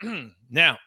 [0.51, 0.79] now,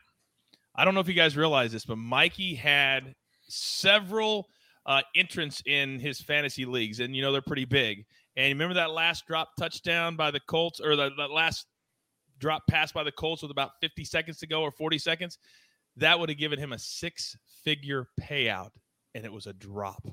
[0.76, 3.14] I don't know if you guys realize this, but Mikey had
[3.48, 4.48] several
[4.86, 8.06] uh, entrants in his fantasy leagues, and you know they're pretty big.
[8.36, 11.68] And remember that last drop touchdown by the Colts, or the, last
[12.40, 15.38] drop pass by the Colts with about 50 seconds to go or 40 seconds?
[15.98, 18.72] That would have given him a six figure payout,
[19.14, 20.08] and it was a drop.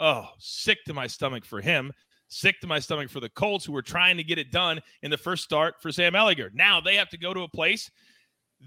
[0.00, 1.92] Oh, sick to my stomach for him.
[2.28, 5.10] Sick to my stomach for the Colts, who were trying to get it done in
[5.10, 6.50] the first start for Sam Ehlinger.
[6.52, 7.90] Now they have to go to a place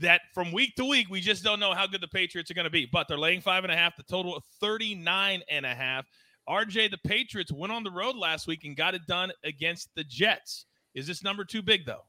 [0.02, 2.66] that from week to week, we just don't know how good the Patriots are going
[2.66, 2.88] to be.
[2.92, 6.06] But they're laying five and a half, the total of 39 and a half.
[6.48, 10.04] RJ, the Patriots went on the road last week and got it done against the
[10.04, 10.66] Jets.
[10.96, 12.06] Is this number too big, though?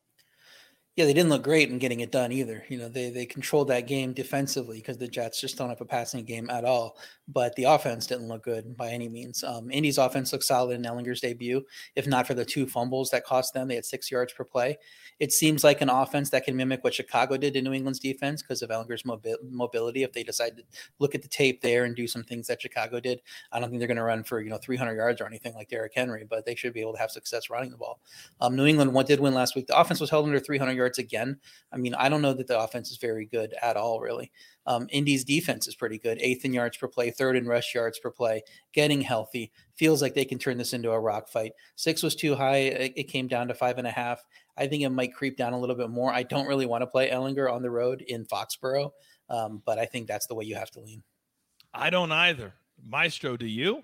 [0.98, 2.64] Yeah, they didn't look great in getting it done either.
[2.68, 5.84] You know, they they controlled that game defensively because the Jets just don't have a
[5.84, 6.98] passing game at all.
[7.28, 9.44] But the offense didn't look good by any means.
[9.44, 13.24] Um, Indy's offense looked solid in Ehlinger's debut, if not for the two fumbles that
[13.24, 13.68] cost them.
[13.68, 14.76] They had six yards per play.
[15.20, 18.42] It seems like an offense that can mimic what Chicago did to New England's defense
[18.42, 20.02] because of Ehlinger's mobi- mobility.
[20.02, 20.64] If they decide to
[20.98, 23.78] look at the tape there and do some things that Chicago did, I don't think
[23.78, 26.44] they're going to run for you know 300 yards or anything like Derrick Henry, but
[26.44, 28.00] they should be able to have success running the ball.
[28.40, 29.68] Um, New England did win last week.
[29.68, 31.38] The offense was held under 300 yards yards again.
[31.72, 34.32] I mean, I don't know that the offense is very good at all, really.
[34.66, 37.98] Um, Indy's defense is pretty good, eighth in yards per play, third in rush yards
[37.98, 39.52] per play, getting healthy.
[39.76, 41.52] Feels like they can turn this into a rock fight.
[41.76, 42.56] Six was too high.
[42.56, 44.24] It, it came down to five and a half.
[44.56, 46.12] I think it might creep down a little bit more.
[46.12, 48.90] I don't really want to play Ehlinger on the road in Foxborough,
[49.28, 51.02] um, but I think that's the way you have to lean.
[51.72, 52.54] I don't either.
[52.84, 53.82] Maestro, do you?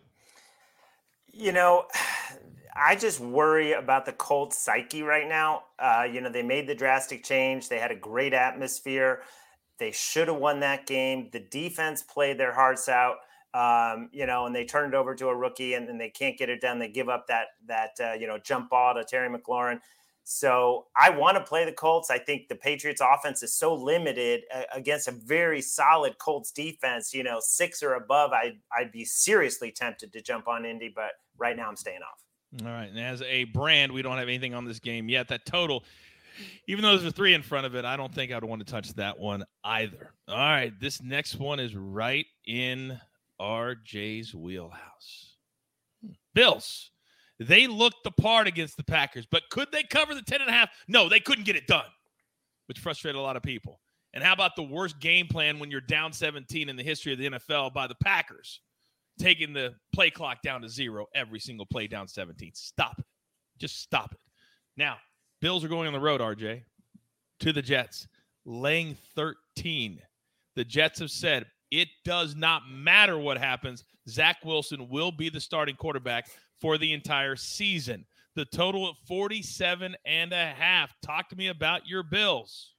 [1.33, 1.87] You know,
[2.77, 5.65] I just worry about the Colts psyche right now.
[5.79, 7.69] Uh, you know, they made the drastic change.
[7.69, 9.23] They had a great atmosphere.
[9.79, 11.29] They should have won that game.
[11.33, 13.17] The defense played their hearts out.
[13.55, 16.37] Um, you know, and they turned it over to a rookie, and, and they can't
[16.37, 16.81] get it done.
[16.81, 19.79] They give up that that uh, you know jump ball to Terry McLaurin.
[20.25, 22.11] So I want to play the Colts.
[22.11, 27.15] I think the Patriots offense is so limited uh, against a very solid Colts defense.
[27.15, 31.13] You know, six or above, I'd, I'd be seriously tempted to jump on Indy, but
[31.37, 32.25] right now I'm staying off.
[32.63, 32.89] All right.
[32.89, 35.29] And as a brand, we don't have anything on this game yet.
[35.29, 35.85] That total,
[36.69, 38.71] even though there's a three in front of it, I don't think I'd want to
[38.71, 40.13] touch that one either.
[40.29, 40.73] All right.
[40.79, 43.01] This next one is right in
[43.41, 45.37] RJ's wheelhouse.
[46.35, 46.91] Bills
[47.41, 50.53] they looked the part against the Packers, but could they cover the 10 and a
[50.53, 50.71] half?
[50.87, 51.87] No, they couldn't get it done,
[52.67, 53.81] which frustrated a lot of people.
[54.13, 57.19] And how about the worst game plan when you're down 17 in the history of
[57.19, 58.61] the NFL by the Packers?
[59.19, 62.53] Taking the play clock down to zero every single play down 17.
[62.55, 63.01] Stop.
[63.59, 64.21] Just stop it.
[64.77, 64.97] Now,
[65.41, 66.63] Bills are going on the road, RJ,
[67.41, 68.09] to the Jets,
[68.45, 70.01] laying 13.
[70.57, 73.85] The Jets have said it does not matter what happens.
[74.09, 76.29] Zach Wilson will be the starting quarterback
[76.61, 78.05] for the entire season.
[78.37, 80.95] The total at 47 and a half.
[81.03, 82.74] Talk to me about your Bills.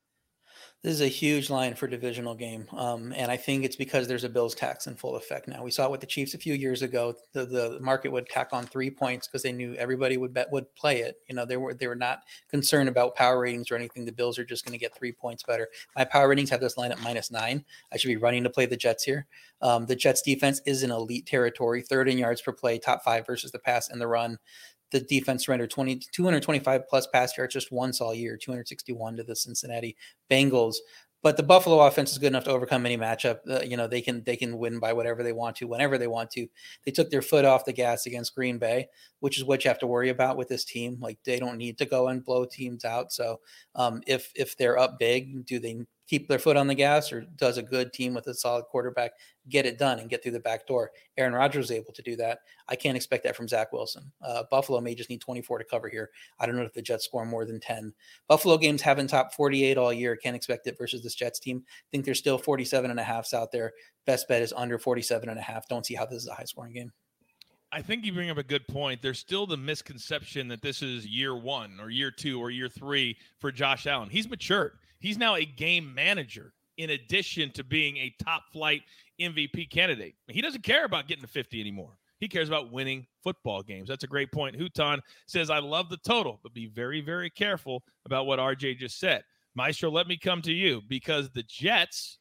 [0.82, 4.24] This is a huge line for divisional game, um, and I think it's because there's
[4.24, 5.64] a Bills tax in full effect now.
[5.64, 7.16] We saw it with the Chiefs a few years ago.
[7.34, 10.74] The the market would tack on three points because they knew everybody would bet would
[10.76, 11.18] play it.
[11.28, 14.06] You know, they were they were not concerned about power ratings or anything.
[14.06, 15.70] The Bills are just going to get three points better.
[15.96, 17.66] My power ratings have this line at minus nine.
[17.92, 19.26] I should be running to play the Jets here.
[19.62, 23.26] Um, the Jets defense is in elite territory, third in yards per play, top five
[23.26, 24.38] versus the pass and the run
[24.92, 29.36] the defense surrendered 20, 225 plus pass yards just once all year, 261 to the
[29.36, 29.96] Cincinnati
[30.30, 30.76] Bengals.
[31.26, 33.40] But the Buffalo offense is good enough to overcome any matchup.
[33.50, 36.06] Uh, you know they can they can win by whatever they want to, whenever they
[36.06, 36.46] want to.
[36.86, 38.90] They took their foot off the gas against Green Bay,
[39.22, 41.00] which is what you have to worry about with this team.
[41.02, 43.12] Like they don't need to go and blow teams out.
[43.12, 43.40] So
[43.74, 47.22] um, if if they're up big, do they keep their foot on the gas, or
[47.38, 49.12] does a good team with a solid quarterback
[49.50, 50.92] get it done and get through the back door?
[51.18, 52.40] Aaron Rodgers is able to do that.
[52.68, 54.12] I can't expect that from Zach Wilson.
[54.22, 56.10] Uh, Buffalo may just need 24 to cover here.
[56.40, 57.94] I don't know if the Jets score more than 10.
[58.28, 60.16] Buffalo games haven't topped 48 all year.
[60.16, 61.64] Can't expect it versus this Jets team.
[61.92, 63.74] think there's still 47 and a halfs out there.
[64.06, 65.68] Best bet is under 47 and a half.
[65.68, 66.92] Don't see how this is a high scoring game.
[67.72, 69.02] I think you bring up a good point.
[69.02, 73.18] There's still the misconception that this is year one or year two or year three
[73.40, 74.10] for Josh Allen.
[74.10, 74.78] He's matured.
[75.06, 78.82] He's now a game manager in addition to being a top flight
[79.22, 80.16] MVP candidate.
[80.30, 82.00] He doesn't care about getting to 50 anymore.
[82.20, 83.88] He cares about winning football games.
[83.88, 84.58] That's a great point.
[84.58, 89.00] Huton says, I love the total, but be very, very careful about what RJ just
[89.00, 89.22] said.
[89.54, 92.18] Maestro, let me come to you because the Jets,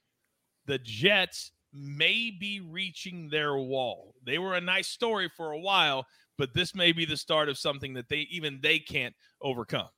[0.67, 4.15] the Jets may be reaching their wall.
[4.27, 6.05] They were a nice story for a while,
[6.37, 9.89] but this may be the start of something that they even they can't overcome.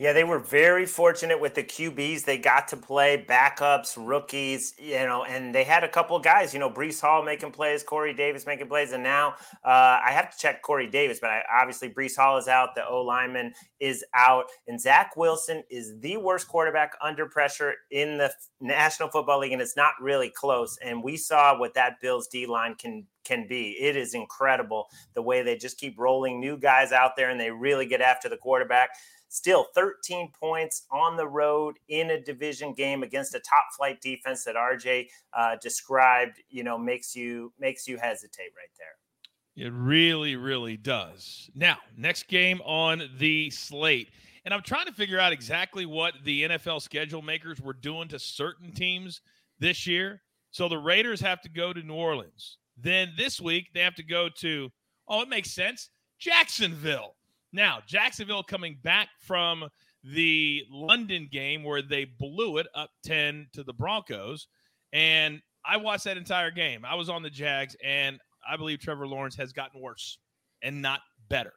[0.00, 2.24] Yeah, they were very fortunate with the QBs.
[2.24, 6.58] They got to play backups, rookies, you know, and they had a couple guys, you
[6.58, 8.90] know, Breece Hall making plays, Corey Davis making plays.
[8.90, 12.48] And now uh, I have to check Corey Davis, but I, obviously Breece Hall is
[12.48, 12.74] out.
[12.74, 14.46] The O lineman is out.
[14.66, 19.52] And Zach Wilson is the worst quarterback under pressure in the National Football League.
[19.52, 20.76] And it's not really close.
[20.84, 23.76] And we saw what that Bills D line can can be.
[23.80, 27.50] It is incredible the way they just keep rolling new guys out there and they
[27.50, 28.90] really get after the quarterback.
[29.34, 34.44] Still 13 points on the road in a division game against a top flight defense
[34.44, 39.66] that RJ uh, described, you know, makes you makes you hesitate right there.
[39.66, 41.50] It really, really does.
[41.56, 44.10] Now, next game on the slate.
[44.44, 48.20] And I'm trying to figure out exactly what the NFL schedule makers were doing to
[48.20, 49.20] certain teams
[49.58, 50.22] this year.
[50.52, 52.58] So the Raiders have to go to New Orleans.
[52.76, 54.70] Then this week they have to go to,
[55.08, 57.16] oh, it makes sense, Jacksonville.
[57.54, 59.68] Now, Jacksonville coming back from
[60.02, 64.48] the London game where they blew it up 10 to the Broncos.
[64.92, 66.84] And I watched that entire game.
[66.84, 70.18] I was on the Jags, and I believe Trevor Lawrence has gotten worse
[70.62, 71.52] and not better.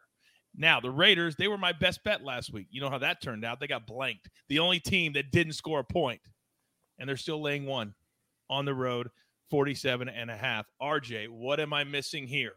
[0.56, 2.68] Now, the Raiders, they were my best bet last week.
[2.70, 3.60] You know how that turned out.
[3.60, 4.30] They got blanked.
[4.50, 6.22] The only team that didn't score a point,
[7.00, 7.96] and they're still laying one
[8.52, 9.10] on the road,
[9.50, 10.68] 47 and a half.
[10.80, 12.54] RJ, what am I missing here?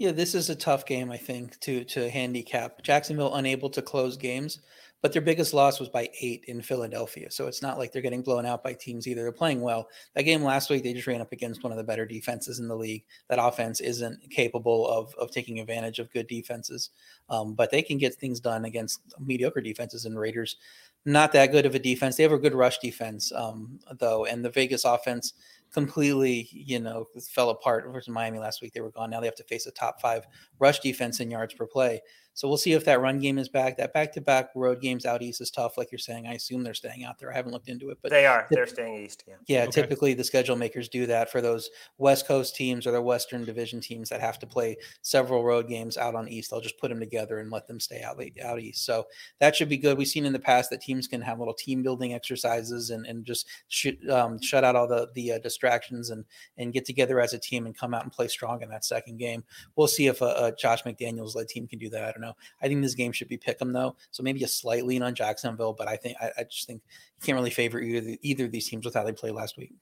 [0.00, 2.82] Yeah, this is a tough game, I think, to to handicap.
[2.82, 4.60] Jacksonville unable to close games,
[5.02, 7.30] but their biggest loss was by eight in Philadelphia.
[7.30, 9.20] So it's not like they're getting blown out by teams either.
[9.20, 9.88] They're playing well.
[10.14, 12.66] That game last week, they just ran up against one of the better defenses in
[12.66, 13.04] the league.
[13.28, 16.88] That offense isn't capable of of taking advantage of good defenses,
[17.28, 20.06] um, but they can get things done against mediocre defenses.
[20.06, 20.56] And Raiders,
[21.04, 22.16] not that good of a defense.
[22.16, 25.34] They have a good rush defense, um, though, and the Vegas offense
[25.72, 28.72] completely, you know, fell apart versus Miami last week.
[28.72, 29.10] They were gone.
[29.10, 30.24] Now they have to face a top five
[30.58, 32.00] rush defense in yards per play.
[32.40, 33.76] So we'll see if that run game is back.
[33.76, 36.26] That back to back road games out east is tough, like you're saying.
[36.26, 37.30] I assume they're staying out there.
[37.30, 38.46] I haven't looked into it, but they are.
[38.50, 39.24] They're staying east.
[39.28, 39.34] Yeah.
[39.46, 39.62] Yeah.
[39.64, 39.72] Okay.
[39.72, 43.78] Typically, the schedule makers do that for those West Coast teams or the Western Division
[43.78, 46.50] teams that have to play several road games out on east.
[46.50, 48.86] They'll just put them together and let them stay out out east.
[48.86, 49.06] So
[49.38, 49.98] that should be good.
[49.98, 53.22] We've seen in the past that teams can have little team building exercises and and
[53.22, 56.24] just sh- um, shut out all the the uh, distractions and
[56.56, 59.18] and get together as a team and come out and play strong in that second
[59.18, 59.44] game.
[59.76, 62.04] We'll see if a, a Josh McDaniels led team can do that.
[62.04, 62.29] I don't know.
[62.62, 65.14] I think this game should be pick them though, so maybe a slight lean on
[65.14, 66.82] Jacksonville, but I think I, I just think
[67.16, 69.72] you can't really favor either either of these teams with how they played last week.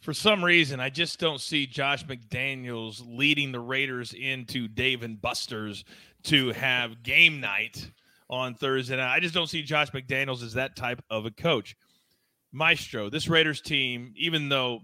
[0.00, 5.20] For some reason, I just don't see Josh McDaniels leading the Raiders into Dave and
[5.20, 5.84] Buster's
[6.24, 7.90] to have game night
[8.30, 9.12] on Thursday night.
[9.12, 11.76] I just don't see Josh McDaniels as that type of a coach.
[12.52, 14.80] Maestro, this Raiders team, even though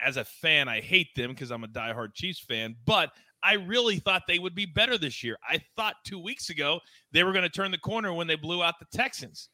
[0.00, 3.98] as a fan I hate them because I'm a diehard Chiefs fan, but I really
[3.98, 5.36] thought they would be better this year.
[5.48, 6.80] I thought two weeks ago
[7.12, 9.48] they were going to turn the corner when they blew out the Texans.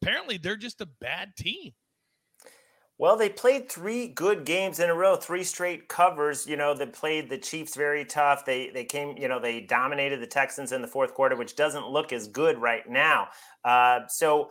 [0.00, 1.72] Apparently, they're just a bad team.
[2.98, 6.48] Well, they played three good games in a row, three straight covers.
[6.48, 8.44] You know, they played the Chiefs very tough.
[8.44, 11.88] They they came, you know, they dominated the Texans in the fourth quarter, which doesn't
[11.88, 13.28] look as good right now.
[13.64, 14.50] Uh, so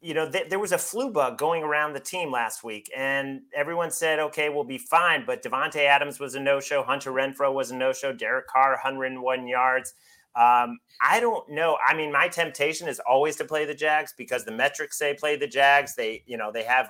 [0.00, 3.42] you know, th- there was a flu bug going around the team last week, and
[3.54, 5.24] everyone said, okay, we'll be fine.
[5.26, 6.82] But Davante Adams was a no show.
[6.82, 8.12] Hunter Renfrow was a no show.
[8.12, 9.94] Derek Carr, 101 yards.
[10.36, 11.76] Um, I don't know.
[11.86, 15.36] I mean, my temptation is always to play the Jags because the metrics say play
[15.36, 15.94] the Jags.
[15.94, 16.88] They, you know, they have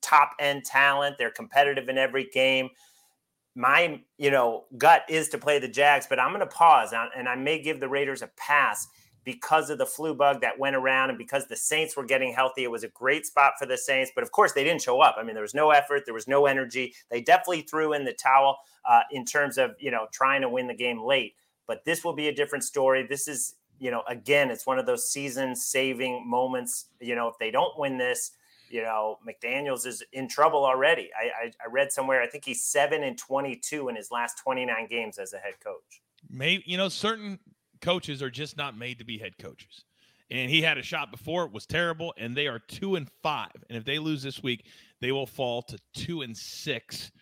[0.00, 1.16] top end talent.
[1.18, 2.68] They're competitive in every game.
[3.54, 7.28] My, you know, gut is to play the Jags, but I'm going to pause and
[7.28, 8.86] I may give the Raiders a pass
[9.24, 12.64] because of the flu bug that went around and because the Saints were getting healthy.
[12.64, 15.16] It was a great spot for the Saints, but of course they didn't show up.
[15.18, 16.94] I mean, there was no effort, there was no energy.
[17.10, 18.58] They definitely threw in the towel
[18.88, 21.34] uh, in terms of you know trying to win the game late.
[21.66, 23.06] But this will be a different story.
[23.06, 26.86] This is you know again, it's one of those season-saving moments.
[27.00, 28.32] You know, if they don't win this.
[28.70, 31.10] You know, McDaniels is in trouble already.
[31.14, 34.86] I, I, I read somewhere, I think he's seven and 22 in his last 29
[34.86, 36.00] games as a head coach.
[36.30, 37.38] Maybe, you know, certain
[37.82, 39.84] coaches are just not made to be head coaches.
[40.30, 43.50] And he had a shot before, it was terrible, and they are two and five.
[43.68, 44.64] And if they lose this week,
[45.00, 47.12] they will fall to two and six.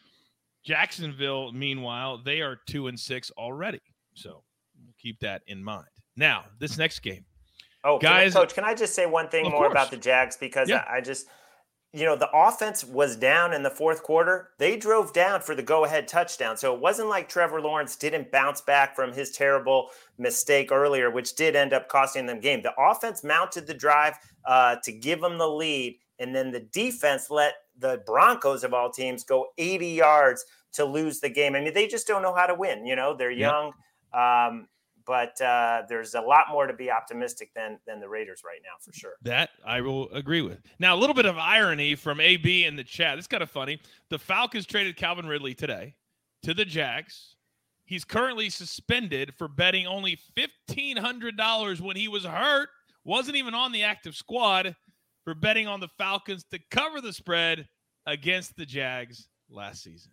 [0.65, 3.81] Jacksonville, meanwhile, they are two and six already.
[4.15, 4.45] So
[4.79, 5.89] we'll keep that in mind.
[6.17, 7.25] Now, this next game.
[7.83, 9.73] Oh, guys, can I, coach, can I just say one thing more course.
[9.73, 10.85] about the Jags because yeah.
[10.89, 11.27] I, I just–
[11.93, 14.51] you know, the offense was down in the fourth quarter.
[14.59, 16.57] They drove down for the go ahead touchdown.
[16.57, 21.35] So it wasn't like Trevor Lawrence didn't bounce back from his terrible mistake earlier, which
[21.35, 22.63] did end up costing them game.
[22.63, 25.99] The offense mounted the drive uh, to give them the lead.
[26.21, 31.19] And then the defense let the Broncos of all teams go 80 yards to lose
[31.19, 31.57] the game.
[31.57, 32.87] I mean, they just don't know how to win.
[32.87, 33.73] You know, they're young.
[34.13, 34.69] Um,
[35.11, 38.77] but uh, there's a lot more to be optimistic than than the Raiders right now
[38.81, 39.15] for sure.
[39.23, 40.61] That I will agree with.
[40.79, 43.19] Now, a little bit of irony from AB in the chat.
[43.19, 43.81] It's kind of funny.
[44.09, 45.97] The Falcons traded Calvin Ridley today
[46.45, 47.35] to the Jags.
[47.87, 52.69] He's currently suspended for betting only fifteen hundred dollars when he was hurt.
[53.03, 54.77] wasn't even on the active squad
[55.25, 57.69] for betting on the Falcons to cover the spread
[58.07, 60.13] against the Jags last season.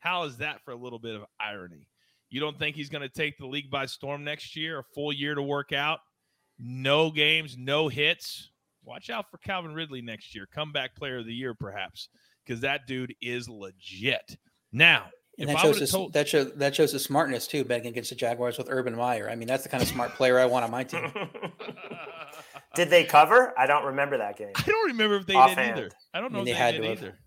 [0.00, 1.86] How is that for a little bit of irony?
[2.32, 4.78] You don't think he's going to take the league by storm next year?
[4.78, 6.00] A full year to work out,
[6.58, 8.50] no games, no hits.
[8.84, 12.08] Watch out for Calvin Ridley next year, comeback player of the year, perhaps,
[12.42, 14.38] because that dude is legit.
[14.72, 18.08] Now, and that shows, his, told- that, shows, that shows his smartness too, betting against
[18.08, 19.28] the Jaguars with Urban Meyer.
[19.28, 21.12] I mean, that's the kind of smart player I want on my team.
[22.74, 23.52] did they cover?
[23.58, 24.52] I don't remember that game.
[24.56, 25.76] I don't remember if they Offhand.
[25.76, 25.90] did either.
[26.14, 27.18] I don't know I mean, if they, they did either.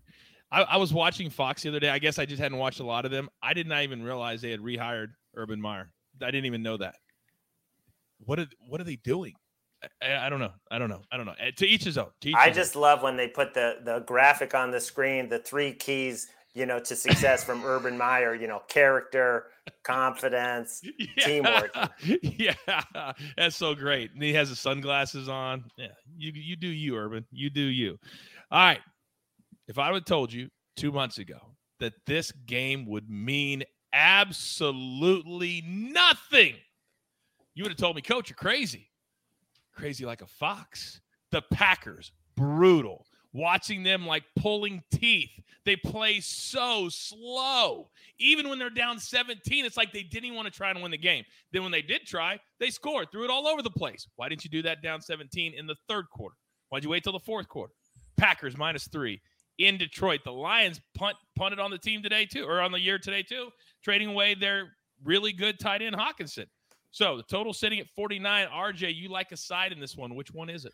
[0.50, 1.90] I, I, was watching Fox the other day.
[1.90, 3.28] I guess I just hadn't watched a lot of them.
[3.42, 5.90] I did not even realize they had rehired Urban Meyer.
[6.22, 6.94] I didn't even know that.
[8.20, 9.34] What are what are they doing?
[10.02, 10.52] I, I don't know.
[10.70, 11.02] I don't know.
[11.12, 11.34] I don't know.
[11.38, 12.08] Eh, to each his own.
[12.24, 12.82] Each I his just own.
[12.82, 16.78] love when they put the the graphic on the screen, the three keys, you know,
[16.78, 18.34] to success from Urban Meyer.
[18.34, 19.46] You know, character,
[19.82, 21.26] confidence, yeah.
[21.26, 21.76] teamwork.
[22.22, 22.54] Yeah,
[23.36, 24.12] that's so great.
[24.12, 25.64] And he has the sunglasses on.
[25.76, 27.26] Yeah, you you do you, Urban.
[27.30, 27.98] You do you.
[28.50, 28.80] All right
[29.68, 31.38] if I would have told you two months ago
[31.80, 36.54] that this game would mean absolutely nothing,
[37.54, 38.90] you would have told me, Coach, you're crazy.
[39.74, 41.00] Crazy like a fox.
[41.32, 43.06] The Packers, brutal.
[43.32, 45.30] Watching them like pulling teeth.
[45.66, 47.90] They play so slow.
[48.18, 50.90] Even when they're down 17, it's like they didn't even want to try and win
[50.92, 51.24] the game.
[51.52, 54.06] Then when they did try, they scored, threw it all over the place.
[54.16, 56.36] Why didn't you do that down 17 in the third quarter?
[56.68, 57.74] Why'd you wait till the fourth quarter?
[58.16, 59.20] Packers minus three
[59.58, 60.20] in Detroit.
[60.24, 63.48] The Lions punt punted on the team today too, or on the year today too,
[63.82, 64.72] trading away their
[65.04, 66.46] really good tight end Hockenson.
[66.90, 68.48] So the total sitting at 49.
[68.48, 70.14] RJ, you like a side in this one.
[70.14, 70.72] Which one is it?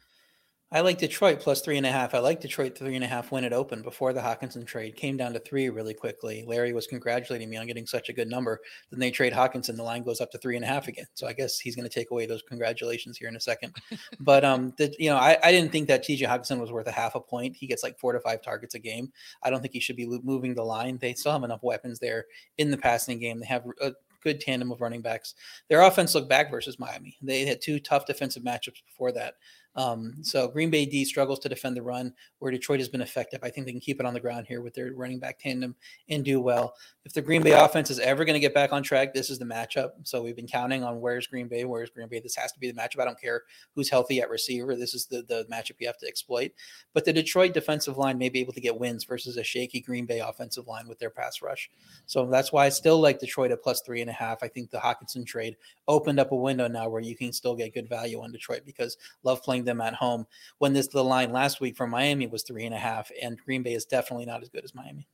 [0.75, 2.15] I like Detroit plus three and a half.
[2.15, 4.97] I like Detroit three and a half when it opened before the Hockenson trade.
[4.97, 6.45] Came down to three really quickly.
[6.47, 8.59] Larry was congratulating me on getting such a good number.
[8.91, 11.05] Then they trade Hockenson, the line goes up to three and a half again.
[11.13, 13.77] So I guess he's going to take away those congratulations here in a second.
[14.21, 16.93] but um, the, you know, I, I didn't think that TJ Hockenson was worth a
[16.93, 17.55] half a point.
[17.55, 19.13] He gets like four to five targets a game.
[19.43, 20.97] I don't think he should be moving the line.
[20.97, 22.25] They still have enough weapons there
[22.57, 23.41] in the passing game.
[23.41, 23.93] They have a
[24.23, 25.35] good tandem of running backs.
[25.69, 27.17] Their offense looked back versus Miami.
[27.21, 29.35] They had two tough defensive matchups before that.
[29.75, 33.41] Um, so Green Bay D struggles to defend the run, where Detroit has been effective.
[33.43, 35.75] I think they can keep it on the ground here with their running back tandem
[36.09, 36.75] and do well.
[37.05, 39.39] If the Green Bay offense is ever going to get back on track, this is
[39.39, 39.93] the matchup.
[40.05, 42.21] So we've been counting on where's Green Bay, where's Green Bay.
[42.21, 43.01] This has to be the matchup.
[43.01, 43.43] I don't care
[43.75, 44.77] who's healthy at receiver.
[44.77, 46.53] This is the the matchup you have to exploit.
[46.93, 50.07] But the Detroit defensive line may be able to get wins versus a shaky Green
[50.07, 51.71] Bay offensive line with their pass rush.
[52.07, 54.43] So that's why I still like Detroit at plus three and a half.
[54.43, 55.57] I think the Hockenson trade
[55.89, 58.97] opened up a window now where you can still get good value on Detroit because
[59.23, 60.27] love playing them at home.
[60.59, 63.63] When this the line last week from Miami was three and a half, and Green
[63.63, 65.07] Bay is definitely not as good as Miami.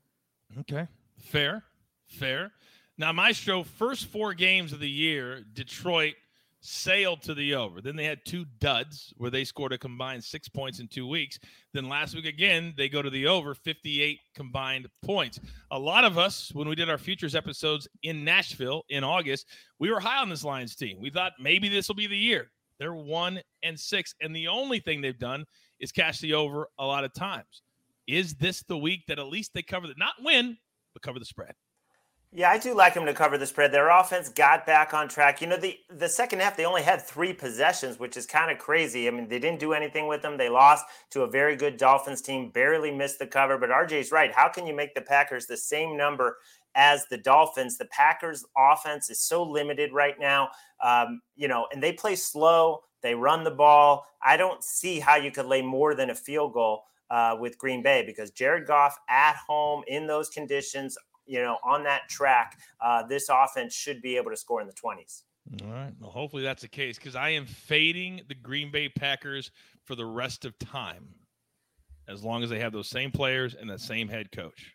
[0.61, 0.87] Okay,
[1.19, 1.65] fair,
[2.07, 2.53] fair.
[2.97, 6.15] Now, Maestro, first four games of the year, Detroit
[6.61, 7.81] sailed to the over.
[7.81, 11.39] Then they had two duds where they scored a combined six points in two weeks.
[11.73, 15.39] Then last week again, they go to the over 58 combined points.
[15.71, 19.47] A lot of us, when we did our futures episodes in Nashville in August,
[19.79, 20.99] we were high on this Lions team.
[21.01, 22.51] We thought maybe this will be the year.
[22.79, 24.15] They're one and six.
[24.21, 25.45] And the only thing they've done
[25.81, 27.63] is cash the over a lot of times.
[28.07, 30.57] Is this the week that at least they cover the not win,
[30.95, 31.55] but cover the spread?
[32.31, 33.73] Yeah, I do like them to cover the spread.
[33.73, 35.41] Their offense got back on track.
[35.41, 38.59] You know, the the second half they only had three possessions, which is kind of
[38.59, 39.09] crazy.
[39.09, 40.37] I mean, they didn't do anything with them.
[40.37, 43.57] They lost to a very good Dolphins team, barely missed the cover.
[43.57, 44.31] But RJ's right.
[44.31, 46.37] How can you make the Packers the same number
[46.75, 47.79] as the Dolphins?
[47.79, 50.49] The Packers offense is so limited right now.
[50.83, 52.81] Um, you know, and they play slow.
[53.03, 54.07] They run the ball.
[54.25, 57.83] I don't see how you could lay more than a field goal uh, with Green
[57.83, 60.97] Bay because Jared Goff at home in those conditions
[61.29, 64.73] you know, on that track, uh, this offense should be able to score in the
[64.73, 65.23] 20s.
[65.63, 65.93] All right.
[66.01, 69.51] Well, hopefully that's the case because I am fading the Green Bay Packers
[69.85, 71.07] for the rest of time
[72.09, 74.75] as long as they have those same players and the same head coach.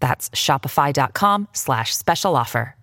[0.00, 2.76] That's shopify.com slash special offer.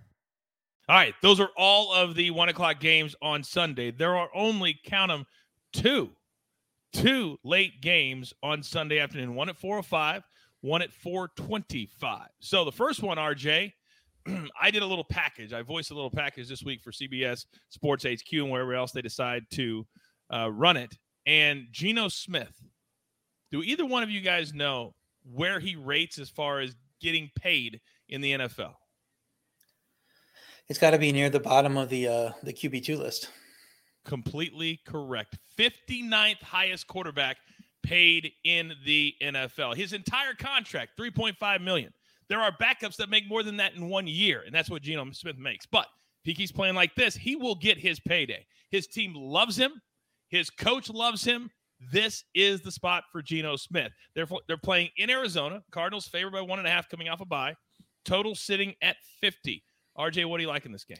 [0.88, 3.92] All right, those are all of the one o'clock games on Sunday.
[3.92, 5.24] There are only count them
[5.72, 6.10] two,
[6.92, 9.34] two late games on Sunday afternoon.
[9.34, 10.24] One at four o oh five,
[10.60, 12.28] one at four twenty-five.
[12.40, 13.72] So the first one, RJ,
[14.60, 15.52] I did a little package.
[15.52, 19.02] I voiced a little package this week for CBS Sports HQ and wherever else they
[19.02, 19.86] decide to
[20.32, 20.96] uh, run it.
[21.26, 22.60] And Geno Smith.
[23.52, 24.94] Do either one of you guys know
[25.30, 28.74] where he rates as far as getting paid in the NFL?
[30.68, 33.28] It's got to be near the bottom of the uh, the QB two list.
[34.04, 35.38] Completely correct.
[35.58, 37.36] 59th highest quarterback
[37.82, 39.76] paid in the NFL.
[39.76, 41.92] His entire contract, 3.5 million.
[42.28, 45.10] There are backups that make more than that in one year, and that's what Geno
[45.12, 45.66] Smith makes.
[45.66, 45.86] But
[46.24, 48.46] if he keeps playing like this, he will get his payday.
[48.70, 49.72] His team loves him.
[50.28, 51.50] His coach loves him.
[51.90, 53.92] This is the spot for Geno Smith.
[54.14, 55.62] They're, they're playing in Arizona.
[55.70, 57.54] Cardinals favored by one and a half coming off a bye.
[58.04, 59.62] Total sitting at 50.
[59.98, 60.98] RJ, what do you like in this game?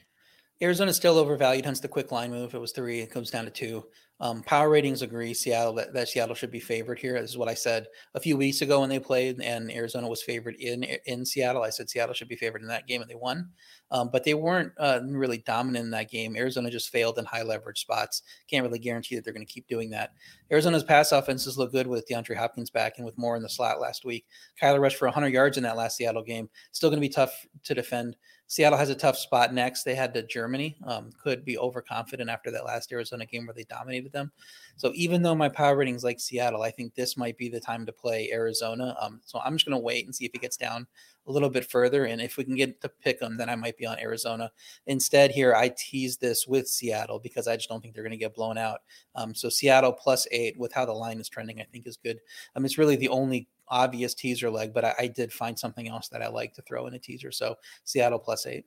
[0.63, 2.55] Arizona's still overvalued, hence the quick line move.
[2.55, 3.85] It was three, it comes down to two.
[4.21, 7.21] Um, power ratings agree Seattle that, that Seattle should be favored here.
[7.21, 10.23] This is what I said a few weeks ago when they played, and Arizona was
[10.23, 11.65] favored in in Seattle.
[11.65, 13.51] I said Seattle should be favored in that game, and they won.
[13.91, 16.37] Um, but they weren't uh, really dominant in that game.
[16.37, 18.23] Arizona just failed in high leverage spots.
[18.49, 20.13] Can't really guarantee that they're going to keep doing that.
[20.53, 23.81] Arizona's pass offenses look good with DeAndre Hopkins back and with more in the slot
[23.81, 24.25] last week.
[24.61, 26.49] Kyler rushed for 100 yards in that last Seattle game.
[26.71, 28.17] Still going to be tough to defend.
[28.53, 29.83] Seattle has a tough spot next.
[29.83, 30.77] They had to Germany.
[30.87, 34.31] Um, could be overconfident after that last Arizona game where they dominated them.
[34.77, 37.87] So even though my power ratings like Seattle, I think this might be the time
[37.87, 38.95] to play Arizona.
[39.01, 40.87] Um, so I'm just going to wait and see if it gets down
[41.27, 42.05] a little bit further.
[42.05, 44.53] And if we can get to pick them, then I might be on Arizona.
[44.87, 48.19] Instead, here I tease this with Seattle because I just don't think they're going to
[48.19, 48.81] get blown out.
[49.15, 52.19] Um, so Seattle plus eight with how the line is trending, I think is good.
[52.55, 56.09] Um, it's really the only obvious teaser leg, but I, I did find something else
[56.09, 57.33] that I like to throw in a teaser.
[57.33, 58.67] So Seattle plus eight.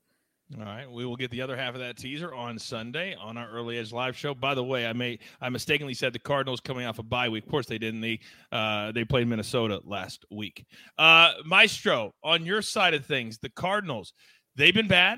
[0.60, 3.50] All right, we will get the other half of that teaser on Sunday on our
[3.50, 4.36] early edge live show.
[4.36, 7.46] By the way, I may I mistakenly said the Cardinals coming off a bye week.
[7.46, 8.02] Of course, they didn't.
[8.02, 8.20] They
[8.52, 10.64] uh, they played Minnesota last week.
[11.00, 14.14] Uh, Maestro, on your side of things, the Cardinals
[14.56, 15.18] they've been bad.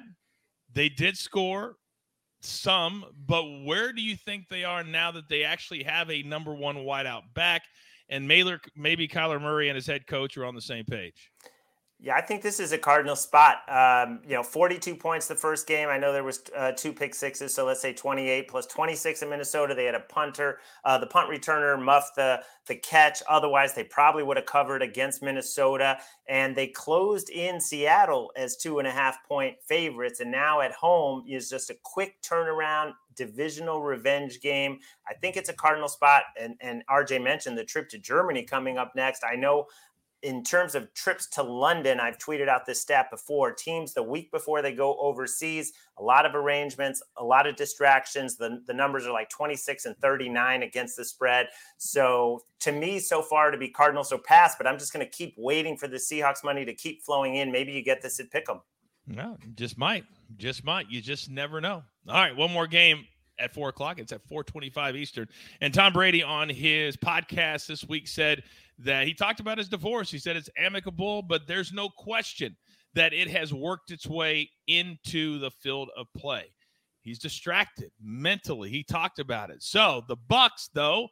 [0.74, 1.76] They did score
[2.40, 6.56] some, but where do you think they are now that they actually have a number
[6.56, 7.64] one wideout back?
[8.10, 11.32] And Mailer, maybe Kyler Murray and his head coach are on the same page.
[12.00, 13.58] Yeah, I think this is a cardinal spot.
[13.68, 15.90] Um, you know, 42 points the first game.
[15.90, 19.30] I know there was uh, two pick sixes, so let's say 28 plus 26 in
[19.30, 19.74] Minnesota.
[19.74, 23.24] They had a punter, uh, the punt returner muffed the the catch.
[23.28, 25.98] Otherwise, they probably would have covered against Minnesota.
[26.30, 30.74] And they closed in Seattle as two and a half point favorites, and now at
[30.74, 34.78] home is just a quick turnaround divisional revenge game.
[35.10, 36.24] I think it's a cardinal spot.
[36.40, 39.24] And and RJ mentioned the trip to Germany coming up next.
[39.24, 39.66] I know
[40.24, 43.52] in terms of trips to London, I've tweeted out this stat before.
[43.52, 48.36] Teams the week before they go overseas, a lot of arrangements, a lot of distractions.
[48.36, 51.48] The, the numbers are like 26 and 39 against the spread.
[51.78, 55.12] So to me, so far to be Cardinals so pass, but I'm just going to
[55.12, 57.52] keep waiting for the Seahawks money to keep flowing in.
[57.52, 58.62] Maybe you get this at Pick'em.
[59.06, 60.04] No, just might,
[60.38, 60.90] just might.
[60.90, 61.84] You just never know.
[62.10, 63.06] All right, one more game
[63.40, 64.00] at four o'clock.
[64.00, 65.28] It's at 425 Eastern.
[65.62, 68.44] And Tom Brady on his podcast this week said
[68.80, 70.12] that he talked about his divorce.
[70.12, 72.56] He said it's amicable, but there's no question
[72.94, 76.52] that it has worked its way into the field of play.
[77.02, 78.70] He's distracted mentally.
[78.70, 79.64] He talked about it.
[79.64, 81.08] So the Bucs, though,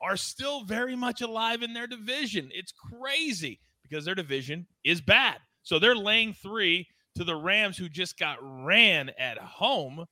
[0.00, 2.50] are still very much alive in their division.
[2.52, 5.38] It's crazy because their division is bad.
[5.62, 10.04] So they're laying three to the Rams, who just got ran at home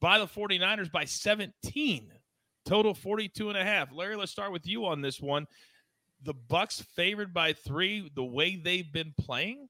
[0.00, 2.10] by the 49ers by 17.
[2.64, 3.92] Total 42 and a half.
[3.92, 5.46] Larry, let's start with you on this one
[6.24, 9.68] the Bucs favored by three the way they've been playing?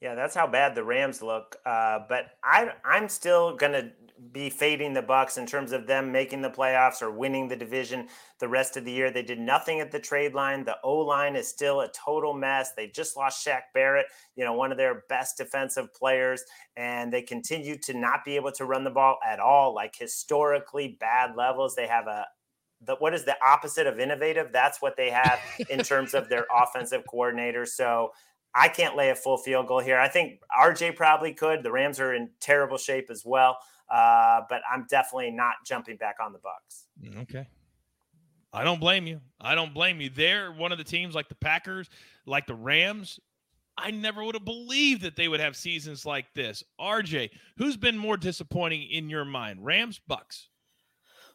[0.00, 1.56] Yeah, that's how bad the Rams look.
[1.64, 3.92] Uh, but I, I'm still gonna
[4.32, 8.08] be fading the Bucs in terms of them making the playoffs or winning the division
[8.38, 9.10] the rest of the year.
[9.10, 10.64] They did nothing at the trade line.
[10.64, 12.72] The O line is still a total mess.
[12.76, 14.06] They just lost Shaq Barrett,
[14.36, 16.42] you know, one of their best defensive players,
[16.76, 20.96] and they continue to not be able to run the ball at all, like historically
[20.98, 21.74] bad levels.
[21.74, 22.26] They have a
[22.84, 24.50] the, what is the opposite of innovative?
[24.52, 25.38] That's what they have
[25.70, 27.66] in terms of their offensive coordinator.
[27.66, 28.12] So
[28.54, 29.98] I can't lay a full field goal here.
[29.98, 31.62] I think RJ probably could.
[31.62, 33.58] The Rams are in terrible shape as well,
[33.90, 36.84] uh, but I'm definitely not jumping back on the Bucs.
[37.02, 37.46] Mm, okay.
[38.52, 39.20] I don't blame you.
[39.40, 40.10] I don't blame you.
[40.10, 41.88] They're one of the teams like the Packers,
[42.26, 43.18] like the Rams.
[43.78, 46.62] I never would have believed that they would have seasons like this.
[46.78, 50.48] RJ, who's been more disappointing in your mind, Rams, Bucs?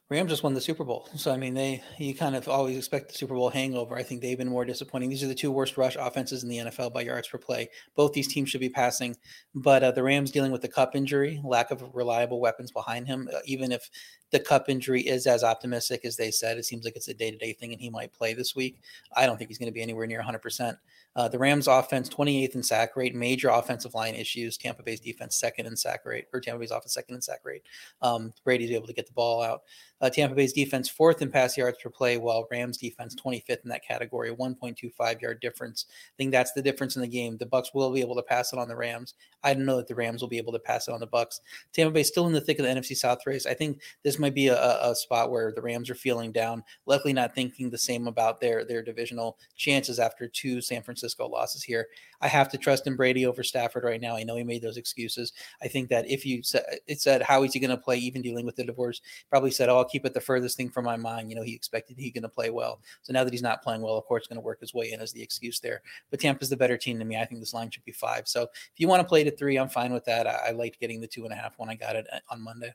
[0.10, 1.10] Rams just won the Super Bowl.
[1.16, 3.98] So, I mean, they you kind of always expect the Super Bowl hangover.
[3.98, 5.10] I think they've been more disappointing.
[5.10, 7.70] These are the two worst rush offenses in the NFL by yards per play.
[7.94, 9.18] Both these teams should be passing,
[9.54, 13.28] but uh, the Rams dealing with the Kupp injury, lack of reliable weapons behind him.
[13.34, 13.90] Uh, even if
[14.32, 17.30] the Kupp injury is as optimistic as they said, it seems like it's a day
[17.30, 18.80] to day thing and he might play this week.
[19.14, 20.78] I don't think he's going to be anywhere near 100%.
[21.18, 24.56] Uh, the Rams offense, 28th in sack rate, major offensive line issues.
[24.56, 27.64] Tampa Bay's defense, second in sack rate, or Tampa Bay's offense, second in sack rate.
[28.04, 29.64] Um, Brady's able to get the ball out.
[30.00, 33.70] Uh, Tampa Bay's defense, fourth in pass yards per play, while Rams defense, 25th in
[33.70, 35.86] that category, 1.25 yard difference.
[35.90, 37.36] I think that's the difference in the game.
[37.38, 39.16] The Bucs will be able to pass it on the Rams.
[39.44, 41.40] I don't know that the Rams will be able to pass it on the Bucs.
[41.74, 43.48] Tampa Bay still in the thick of the NFC South race.
[43.48, 47.14] I think this might be a, a spot where the Rams are feeling down, luckily
[47.14, 51.88] not thinking the same about their their divisional chances after two San Francisco losses here.
[52.22, 54.16] I have to trust in Brady over Stafford right now.
[54.16, 55.34] I know he made those excuses.
[55.62, 58.22] I think that if you said it said how is he going to play, even
[58.22, 60.98] dealing with the divorce, probably said, "Oh, I'll keep it the furthest thing from my
[60.98, 62.82] mind." You know, he expected he going to play well.
[63.02, 65.02] So now that he's not playing well, of course, going to work his way in
[65.02, 65.82] as the excuse there.
[66.10, 67.18] But Tampa's the better team to me.
[67.18, 68.28] I think this line should be five.
[68.28, 70.28] So if you want to play to three, I'm fine with that.
[70.28, 72.42] I, I liked getting the two and a half when I got it uh, on
[72.42, 72.74] Monday.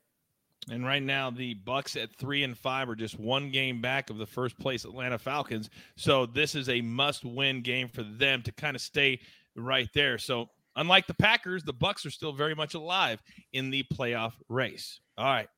[0.70, 4.18] And right now, the Bucs at three and five are just one game back of
[4.18, 5.70] the first place Atlanta Falcons.
[5.96, 9.20] So this is a must-win game for them to kind of stay
[9.56, 10.18] right there.
[10.18, 13.20] So unlike the Packers, the Bucs are still very much alive
[13.52, 15.00] in the playoff race.
[15.18, 15.48] All right,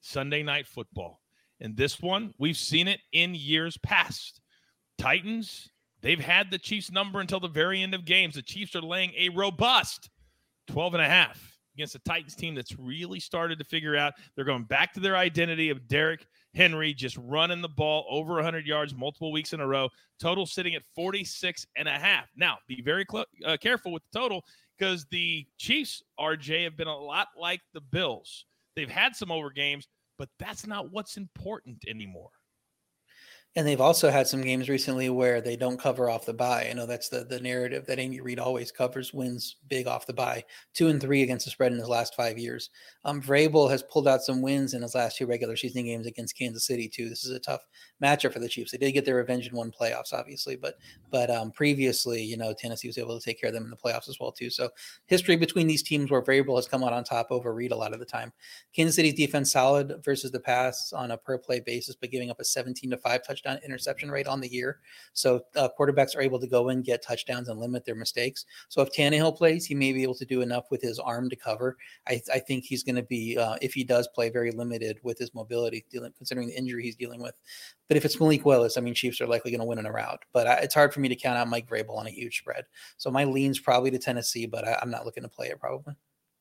[0.00, 1.20] Sunday night football,
[1.60, 4.40] and this one we've seen it in years past.
[4.96, 5.68] Titans,
[6.00, 8.34] they've had the Chiefs number until the very end of games.
[8.34, 10.08] The Chiefs are laying a robust
[10.68, 14.44] 12 and a half against a Titans team that's really started to figure out they're
[14.44, 18.94] going back to their identity of Derrick Henry just running the ball over 100 yards
[18.94, 19.88] multiple weeks in a row.
[20.20, 22.26] Total sitting at 46 and a half.
[22.36, 24.44] Now, be very cl- uh, careful with the total
[24.78, 28.46] because the Chiefs, RJ, have been a lot like the Bills.
[28.76, 32.30] They've had some over games, but that's not what's important anymore.
[33.56, 36.66] And they've also had some games recently where they don't cover off the bye.
[36.68, 40.12] I know that's the the narrative that Andy Reid always covers wins big off the
[40.12, 40.42] bye.
[40.72, 42.70] Two and three against the spread in his last five years.
[43.04, 46.36] Um, Vrabel has pulled out some wins in his last two regular season games against
[46.36, 47.08] Kansas City too.
[47.08, 47.64] This is a tough
[48.02, 48.72] matchup for the Chiefs.
[48.72, 50.74] They did get their revenge in one playoffs, obviously, but
[51.10, 53.76] but um, previously, you know, Tennessee was able to take care of them in the
[53.76, 54.50] playoffs as well too.
[54.50, 54.68] So
[55.06, 57.92] history between these teams where Vrabel has come out on top over Reid a lot
[57.92, 58.32] of the time.
[58.74, 62.40] Kansas City's defense solid versus the pass on a per play basis, but giving up
[62.40, 64.80] a 17 to five touchdown interception rate on the year.
[65.12, 68.44] So uh, quarterbacks are able to go in, get touchdowns, and limit their mistakes.
[68.68, 71.36] So if Tannehill plays, he may be able to do enough with his arm to
[71.36, 71.76] cover.
[72.08, 75.18] I, I think he's going to be, uh, if he does play, very limited with
[75.18, 77.34] his mobility, dealing, considering the injury he's dealing with.
[77.88, 79.92] But if it's Malik Willis, I mean, Chiefs are likely going to win in a
[79.92, 80.24] rout.
[80.32, 82.64] But I, it's hard for me to count out Mike Vrabel on a huge spread.
[82.96, 85.94] So my lean's probably to Tennessee, but I, I'm not looking to play it probably.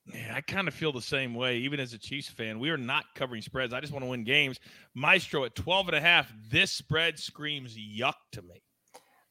[0.05, 1.57] Yeah, I kind of feel the same way.
[1.57, 3.73] Even as a Chiefs fan, we are not covering spreads.
[3.73, 4.59] I just want to win games.
[4.93, 6.31] Maestro at 12 and a half.
[6.51, 8.61] This spread screams yuck to me.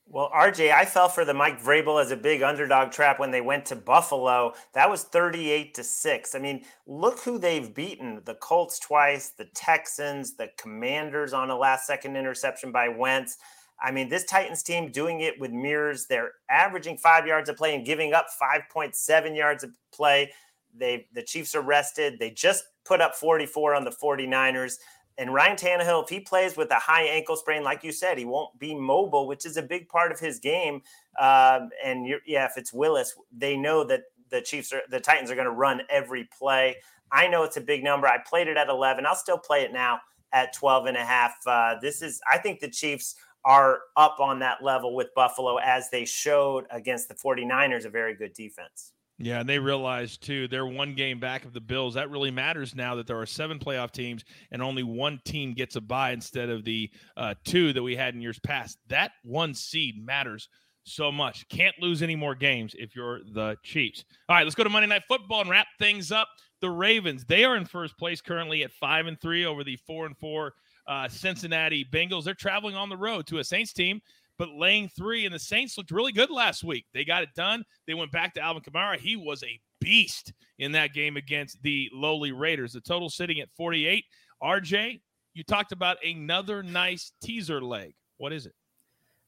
[0.07, 3.41] Well, RJ, I fell for the Mike Vrabel as a big underdog trap when they
[3.41, 4.53] went to Buffalo.
[4.75, 6.35] That was 38 to 6.
[6.35, 8.20] I mean, look who they've beaten.
[8.25, 13.39] The Colts twice, the Texans, the Commanders on a last second interception by Wentz.
[13.81, 16.07] I mean, this Titans team doing it with mirrors.
[16.07, 20.31] They're averaging five yards of play and giving up 5.7 yards of play.
[20.77, 22.18] They the Chiefs are rested.
[22.18, 24.77] They just put up 44 on the 49ers.
[25.18, 28.25] And Ryan Tannehill, if he plays with a high ankle sprain, like you said, he
[28.25, 30.81] won't be mobile, which is a big part of his game.
[31.20, 35.35] Um, and yeah, if it's Willis, they know that the Chiefs are the Titans are
[35.35, 36.77] going to run every play.
[37.12, 38.07] I know it's a big number.
[38.07, 39.05] I played it at 11.
[39.05, 40.01] I'll still play it now
[40.33, 41.35] at 12 and a half.
[41.47, 43.14] Uh, this is, I think the Chiefs
[43.45, 48.14] are up on that level with Buffalo as they showed against the 49ers, a very
[48.14, 48.93] good defense.
[49.23, 51.95] Yeah, and they realize too they're one game back of the Bills.
[51.95, 55.77] That really matters now that there are seven playoff teams and only one team gets
[55.77, 58.79] a bye instead of the uh, two that we had in years past.
[58.89, 60.49] That one seed matters
[60.83, 61.49] so much.
[61.49, 64.05] Can't lose any more games if you're the Chiefs.
[64.29, 66.27] All right, let's go to Monday Night Football and wrap things up.
[66.61, 70.07] The Ravens they are in first place currently at five and three over the four
[70.07, 70.53] and four
[70.89, 72.25] uh, Cincinnati Bengals.
[72.25, 74.01] They're traveling on the road to a Saints team
[74.39, 75.24] but laying three.
[75.24, 76.87] And the Saints looked really good last week.
[76.95, 77.64] They got it done.
[77.87, 78.99] They went back to Alvin Kamara.
[78.99, 82.72] He was a beast in that game against the lowly Raiders.
[82.72, 84.05] The total sitting at 48.
[84.43, 85.01] RJ,
[85.35, 87.95] you talked about another nice teaser leg.
[88.18, 88.55] What is it?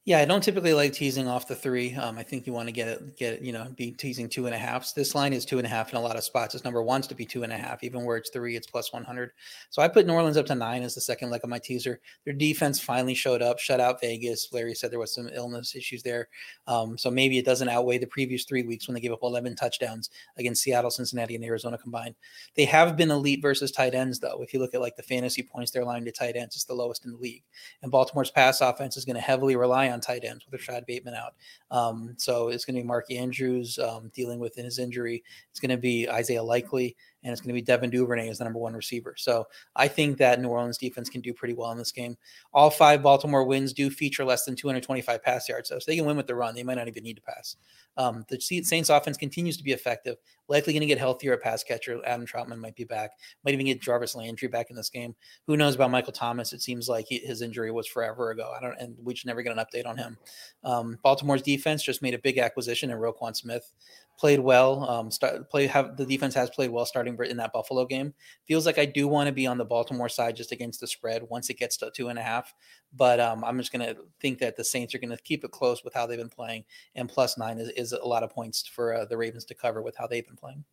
[0.06, 1.94] Yeah, I don't typically like teasing off the three.
[1.94, 4.54] Um, I think you want to get it, get you know, be teasing two and
[4.54, 4.94] a two and a half.
[4.94, 6.54] This line is two and a half in a lot of spots.
[6.54, 8.92] Its number wants to be two and a half, even where it's three, it's plus
[8.92, 9.30] 100.
[9.70, 12.00] So I put New Orleans up to nine as the second leg of my teaser.
[12.26, 14.52] Their defense finally showed up, shut out Vegas.
[14.52, 16.28] Larry said there was some illness issues there.
[16.66, 19.56] Um, so maybe it doesn't outweigh the previous three weeks when they gave up 11
[19.56, 22.14] touchdowns against Seattle, Cincinnati, and Arizona combined.
[22.56, 24.42] They have been elite versus tight ends, though.
[24.42, 26.74] If you look at like the fantasy points they're allowing to tight ends, it's the
[26.74, 27.44] lowest in the league.
[27.80, 31.14] And Baltimore's pass offense is going to heavily rely on tight ends with Rashod Bateman
[31.14, 31.34] out.
[31.70, 35.22] Um, so it's going to be Mark Andrews um, dealing with his injury.
[35.50, 38.44] It's going to be Isaiah Likely and it's going to be Devin Duvernay as the
[38.44, 39.14] number one receiver.
[39.16, 42.16] So I think that New Orleans defense can do pretty well in this game.
[42.52, 46.16] All five Baltimore wins do feature less than 225 pass yards, so, they can win
[46.16, 46.54] with the run.
[46.54, 47.56] They might not even need to pass.
[47.96, 50.16] Um, the Saints offense continues to be effective.
[50.48, 52.00] Likely going to get healthier at pass catcher.
[52.04, 53.12] Adam Trautman might be back.
[53.44, 55.14] Might even get Jarvis Landry back in this game.
[55.46, 56.52] Who knows about Michael Thomas?
[56.52, 58.52] It seems like he, his injury was forever ago.
[58.54, 60.18] I don't, and we should never get an update on him.
[60.64, 63.72] Um, Baltimore's defense just made a big acquisition in Roquan Smith
[64.18, 64.88] played well.
[64.88, 68.14] Um, start play have the defense has played well starting in that Buffalo game.
[68.46, 71.22] Feels like I do want to be on the Baltimore side just against the spread
[71.28, 72.54] once it gets to two and a half.
[72.92, 75.94] But um, I'm just gonna think that the Saints are gonna keep it close with
[75.94, 79.04] how they've been playing, and plus nine is, is a lot of points for uh,
[79.04, 80.64] the Ravens to cover with how they've been playing.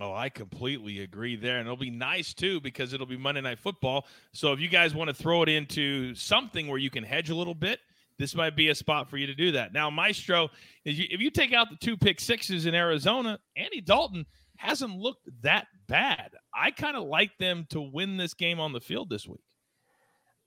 [0.00, 1.58] Oh, I completely agree there.
[1.58, 4.06] And it'll be nice too because it'll be Monday Night Football.
[4.32, 7.34] So if you guys want to throw it into something where you can hedge a
[7.34, 7.80] little bit,
[8.18, 9.72] this might be a spot for you to do that.
[9.72, 10.48] Now, Maestro,
[10.84, 14.94] if you, if you take out the two pick sixes in Arizona, Andy Dalton hasn't
[14.96, 16.30] looked that bad.
[16.54, 19.40] I kind of like them to win this game on the field this week.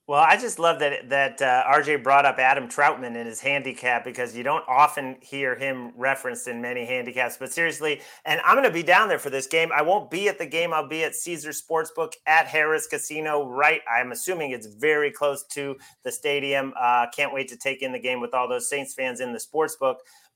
[0.08, 4.06] Well, I just love that that uh, RJ brought up Adam Trautman in his handicap
[4.06, 7.36] because you don't often hear him referenced in many handicaps.
[7.36, 9.70] But seriously, and I'm going to be down there for this game.
[9.76, 10.74] I won't be at the game.
[10.74, 13.50] I'll be at Caesar Sportsbook at Harrah's Casino.
[13.50, 16.74] Right, I'm assuming it's very close to the stadium.
[16.80, 19.40] Uh, can't wait to take in the game with all those Saints fans in the
[19.40, 19.96] sportsbook.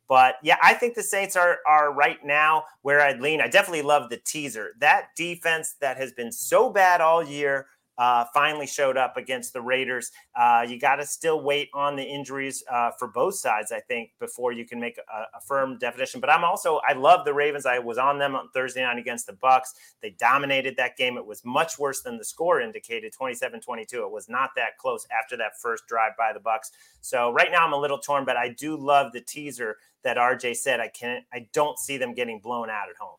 [0.09, 3.39] But yeah, I think the Saints are are right now where I'd lean.
[3.39, 4.72] I definitely love the teaser.
[4.80, 7.67] That defense that has been so bad all year
[7.98, 10.12] uh, finally showed up against the Raiders.
[10.36, 14.12] Uh, you got to still wait on the injuries uh, for both sides, I think,
[14.20, 16.22] before you can make a, a, firm definition.
[16.22, 17.66] But I'm also I love the Ravens.
[17.66, 19.74] I was on them on Thursday night against the Bucs.
[20.02, 21.18] They dominated that game.
[21.18, 23.94] It was much worse than the score indicated, 27-22.
[23.94, 26.72] It was not that close after that first drive by the Bucs.
[27.02, 30.56] So right now I'm a little torn, but I do love the teaser that RJ
[30.58, 30.80] said.
[30.80, 31.26] I can't.
[31.34, 33.18] I don't see them getting blown out at home.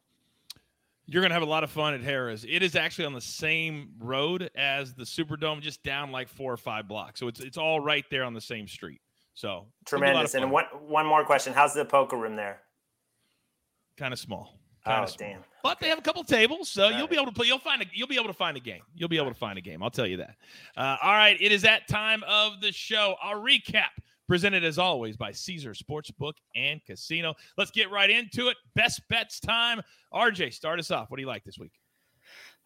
[1.07, 2.45] You're going to have a lot of fun at Harrah's.
[2.49, 6.57] It is actually on the same road as the Superdome, just down like four or
[6.57, 7.19] five blocks.
[7.19, 9.01] So it's it's all right there on the same street.
[9.35, 10.35] So tremendous.
[10.35, 12.61] And one one more question: How's the poker room there?
[13.97, 14.59] Kind of small.
[14.85, 15.29] Kinda oh small.
[15.29, 15.45] damn!
[15.63, 17.11] But they have a couple tables, so all you'll right.
[17.11, 17.47] be able to play.
[17.47, 17.87] You'll find a.
[17.93, 18.83] You'll be able to find a game.
[18.95, 19.83] You'll be able to find a game.
[19.83, 20.37] I'll tell you that.
[20.77, 23.17] Uh, all right, it is that time of the show.
[23.23, 23.91] I'll recap
[24.29, 27.35] presented as always by Caesar Sportsbook and Casino.
[27.57, 28.57] Let's get right into it.
[28.75, 29.81] Best bets time.
[30.13, 31.11] RJ, start us off.
[31.11, 31.73] What do you like this week?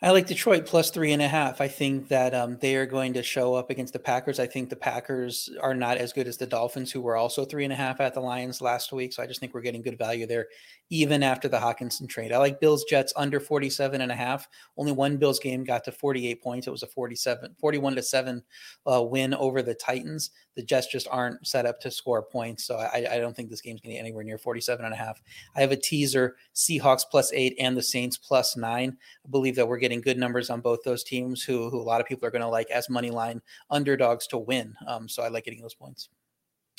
[0.02, 1.62] I like Detroit plus three and a half.
[1.62, 4.38] I think that um, they are going to show up against the Packers.
[4.38, 7.64] I think the Packers are not as good as the Dolphins, who were also three
[7.64, 9.14] and a half at the Lions last week.
[9.14, 10.48] So I just think we're getting good value there,
[10.90, 12.30] even after the Hockenson trade.
[12.30, 14.46] I like Bills Jets under 47 and a half.
[14.76, 16.66] Only one Bills game got to 48 points.
[16.66, 18.42] It was a 47, 41 to 7
[18.86, 20.30] uh, win over the Titans.
[20.56, 22.66] The Jets just aren't set up to score points.
[22.66, 24.96] So I, I don't think this game's going to get anywhere near 47 and a
[24.96, 25.22] half.
[25.56, 28.98] I have a teaser Seahawks plus eight and the Saints plus nine.
[29.24, 32.00] I believe that we're getting good numbers on both those teams, who, who a lot
[32.00, 34.74] of people are going to like as money line underdogs to win.
[34.86, 36.08] Um, so I like getting those points.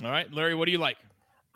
[0.03, 0.97] All right, Larry, what do you like?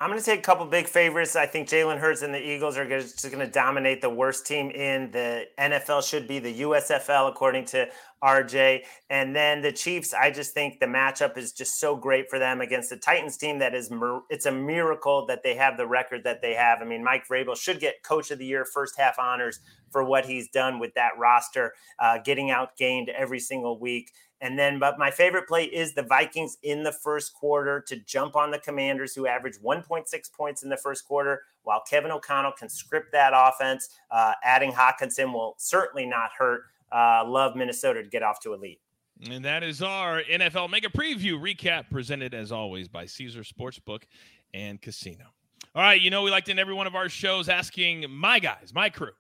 [0.02, 1.36] I'm going to take a couple big favorites.
[1.36, 4.72] I think Jalen Hurts and the Eagles are just going to dominate the worst team
[4.72, 6.04] in the NFL.
[6.04, 7.88] Should be the USFL, according to
[8.24, 8.82] RJ.
[9.12, 12.62] And then the Chiefs, I just think the matchup is just so great for them
[12.62, 13.60] against the Titans team.
[13.60, 13.92] That is,
[14.32, 16.82] it's a miracle that they have the record that they have.
[16.82, 19.60] I mean, Mike Vrabel should get Coach of the Year, first half honors
[19.92, 24.10] for what he's done with that roster, uh, getting outgained every single week.
[24.42, 28.36] And then, but my favorite play is the Vikings in the first quarter to jump
[28.36, 32.68] on the Commanders, who averaged 1.6 points in the first quarter, while Kevin O'Connell can
[32.68, 33.90] script that offense.
[34.10, 36.64] Uh, adding Hockenson will certainly not hurt.
[36.92, 38.80] Uh, love Minnesota to get off to a lead.
[39.30, 44.04] And that is our NFL Mega Preview recap presented as always by Caesar Sportsbook
[44.54, 45.26] and Casino.
[45.76, 48.40] All right, you know, we like to end every one of our shows asking my
[48.40, 49.12] guys, my crew,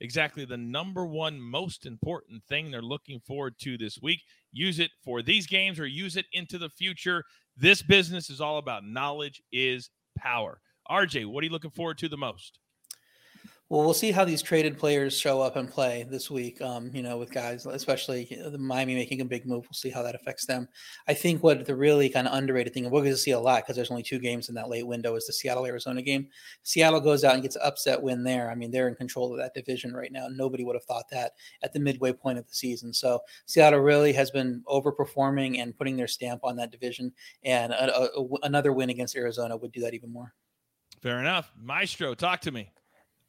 [0.00, 4.22] exactly the number one most important thing they're looking forward to this week.
[4.52, 7.24] Use it for these games or use it into the future.
[7.56, 10.60] This business is all about knowledge is power.
[10.90, 12.58] RJ, what are you looking forward to the most?
[13.68, 16.60] Well, we'll see how these traded players show up and play this week.
[16.60, 19.64] Um, you know, with guys, especially the Miami making a big move.
[19.64, 20.68] We'll see how that affects them.
[21.08, 23.40] I think what the really kind of underrated thing, and we're going to see a
[23.40, 26.28] lot because there's only two games in that late window, is the Seattle Arizona game.
[26.62, 28.52] Seattle goes out and gets an upset win there.
[28.52, 30.28] I mean, they're in control of that division right now.
[30.30, 31.32] Nobody would have thought that
[31.64, 32.92] at the midway point of the season.
[32.92, 37.12] So Seattle really has been overperforming and putting their stamp on that division.
[37.42, 40.32] And a, a, another win against Arizona would do that even more.
[41.02, 42.14] Fair enough, Maestro.
[42.14, 42.70] Talk to me.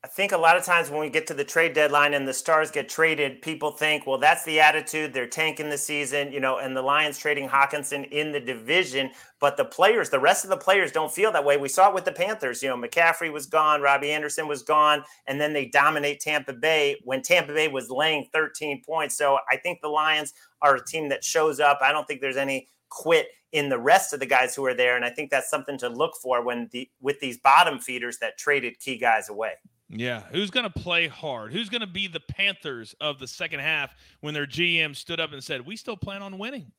[0.07, 2.33] I think a lot of times when we get to the trade deadline and the
[2.33, 5.11] stars get traded, people think, well, that's the attitude.
[5.11, 9.11] They're tanking the season, you know, and the Lions trading Hockenson in the division.
[9.41, 11.57] But the players, the rest of the players don't feel that way.
[11.57, 12.63] We saw it with the Panthers.
[12.63, 16.95] You know, McCaffrey was gone, Robbie Anderson was gone, and then they dominate Tampa Bay
[17.03, 19.17] when Tampa Bay was laying 13 points.
[19.17, 21.79] So I think the Lions are a team that shows up.
[21.81, 24.95] I don't think there's any quit in the rest of the guys who are there.
[24.95, 28.37] And I think that's something to look for when the with these bottom feeders that
[28.37, 29.55] traded key guys away.
[29.89, 31.53] Yeah, who's going to play hard?
[31.53, 35.31] Who's going to be the Panthers of the second half when their GM stood up
[35.31, 36.71] and said, "We still plan on winning."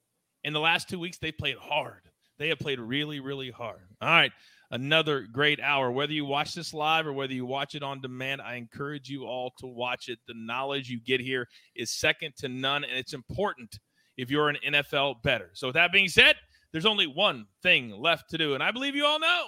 [0.45, 2.11] In the last two weeks, they played hard.
[2.39, 3.89] They have played really, really hard.
[4.01, 4.33] All right.
[4.71, 5.91] Another great hour.
[5.91, 9.25] Whether you watch this live or whether you watch it on demand, I encourage you
[9.25, 10.19] all to watch it.
[10.27, 13.79] The knowledge you get here is second to none, and it's important
[14.19, 15.51] if you're an NFL better.
[15.55, 16.37] So, with that being said,
[16.73, 19.47] there's only one thing left to do, and I believe you all know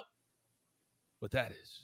[1.19, 1.80] what that is.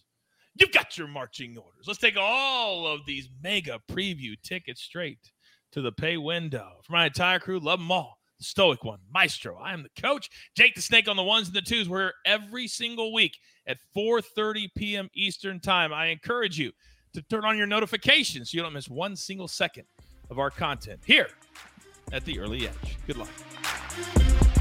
[0.59, 1.85] You've got your marching orders.
[1.87, 5.31] Let's take all of these mega preview tickets straight
[5.71, 6.79] to the pay window.
[6.83, 8.17] For my entire crew, love them all.
[8.39, 9.57] The Stoic One, Maestro.
[9.57, 10.29] I am the coach.
[10.55, 11.89] Jake the Snake on the ones and the twos.
[11.89, 13.37] We're here every single week
[13.67, 15.09] at 4:30 p.m.
[15.13, 15.91] Eastern Time.
[15.93, 16.71] I encourage you
[17.13, 19.85] to turn on your notifications so you don't miss one single second
[20.29, 21.29] of our content here
[22.11, 22.97] at the Early Edge.
[23.07, 24.56] Good luck.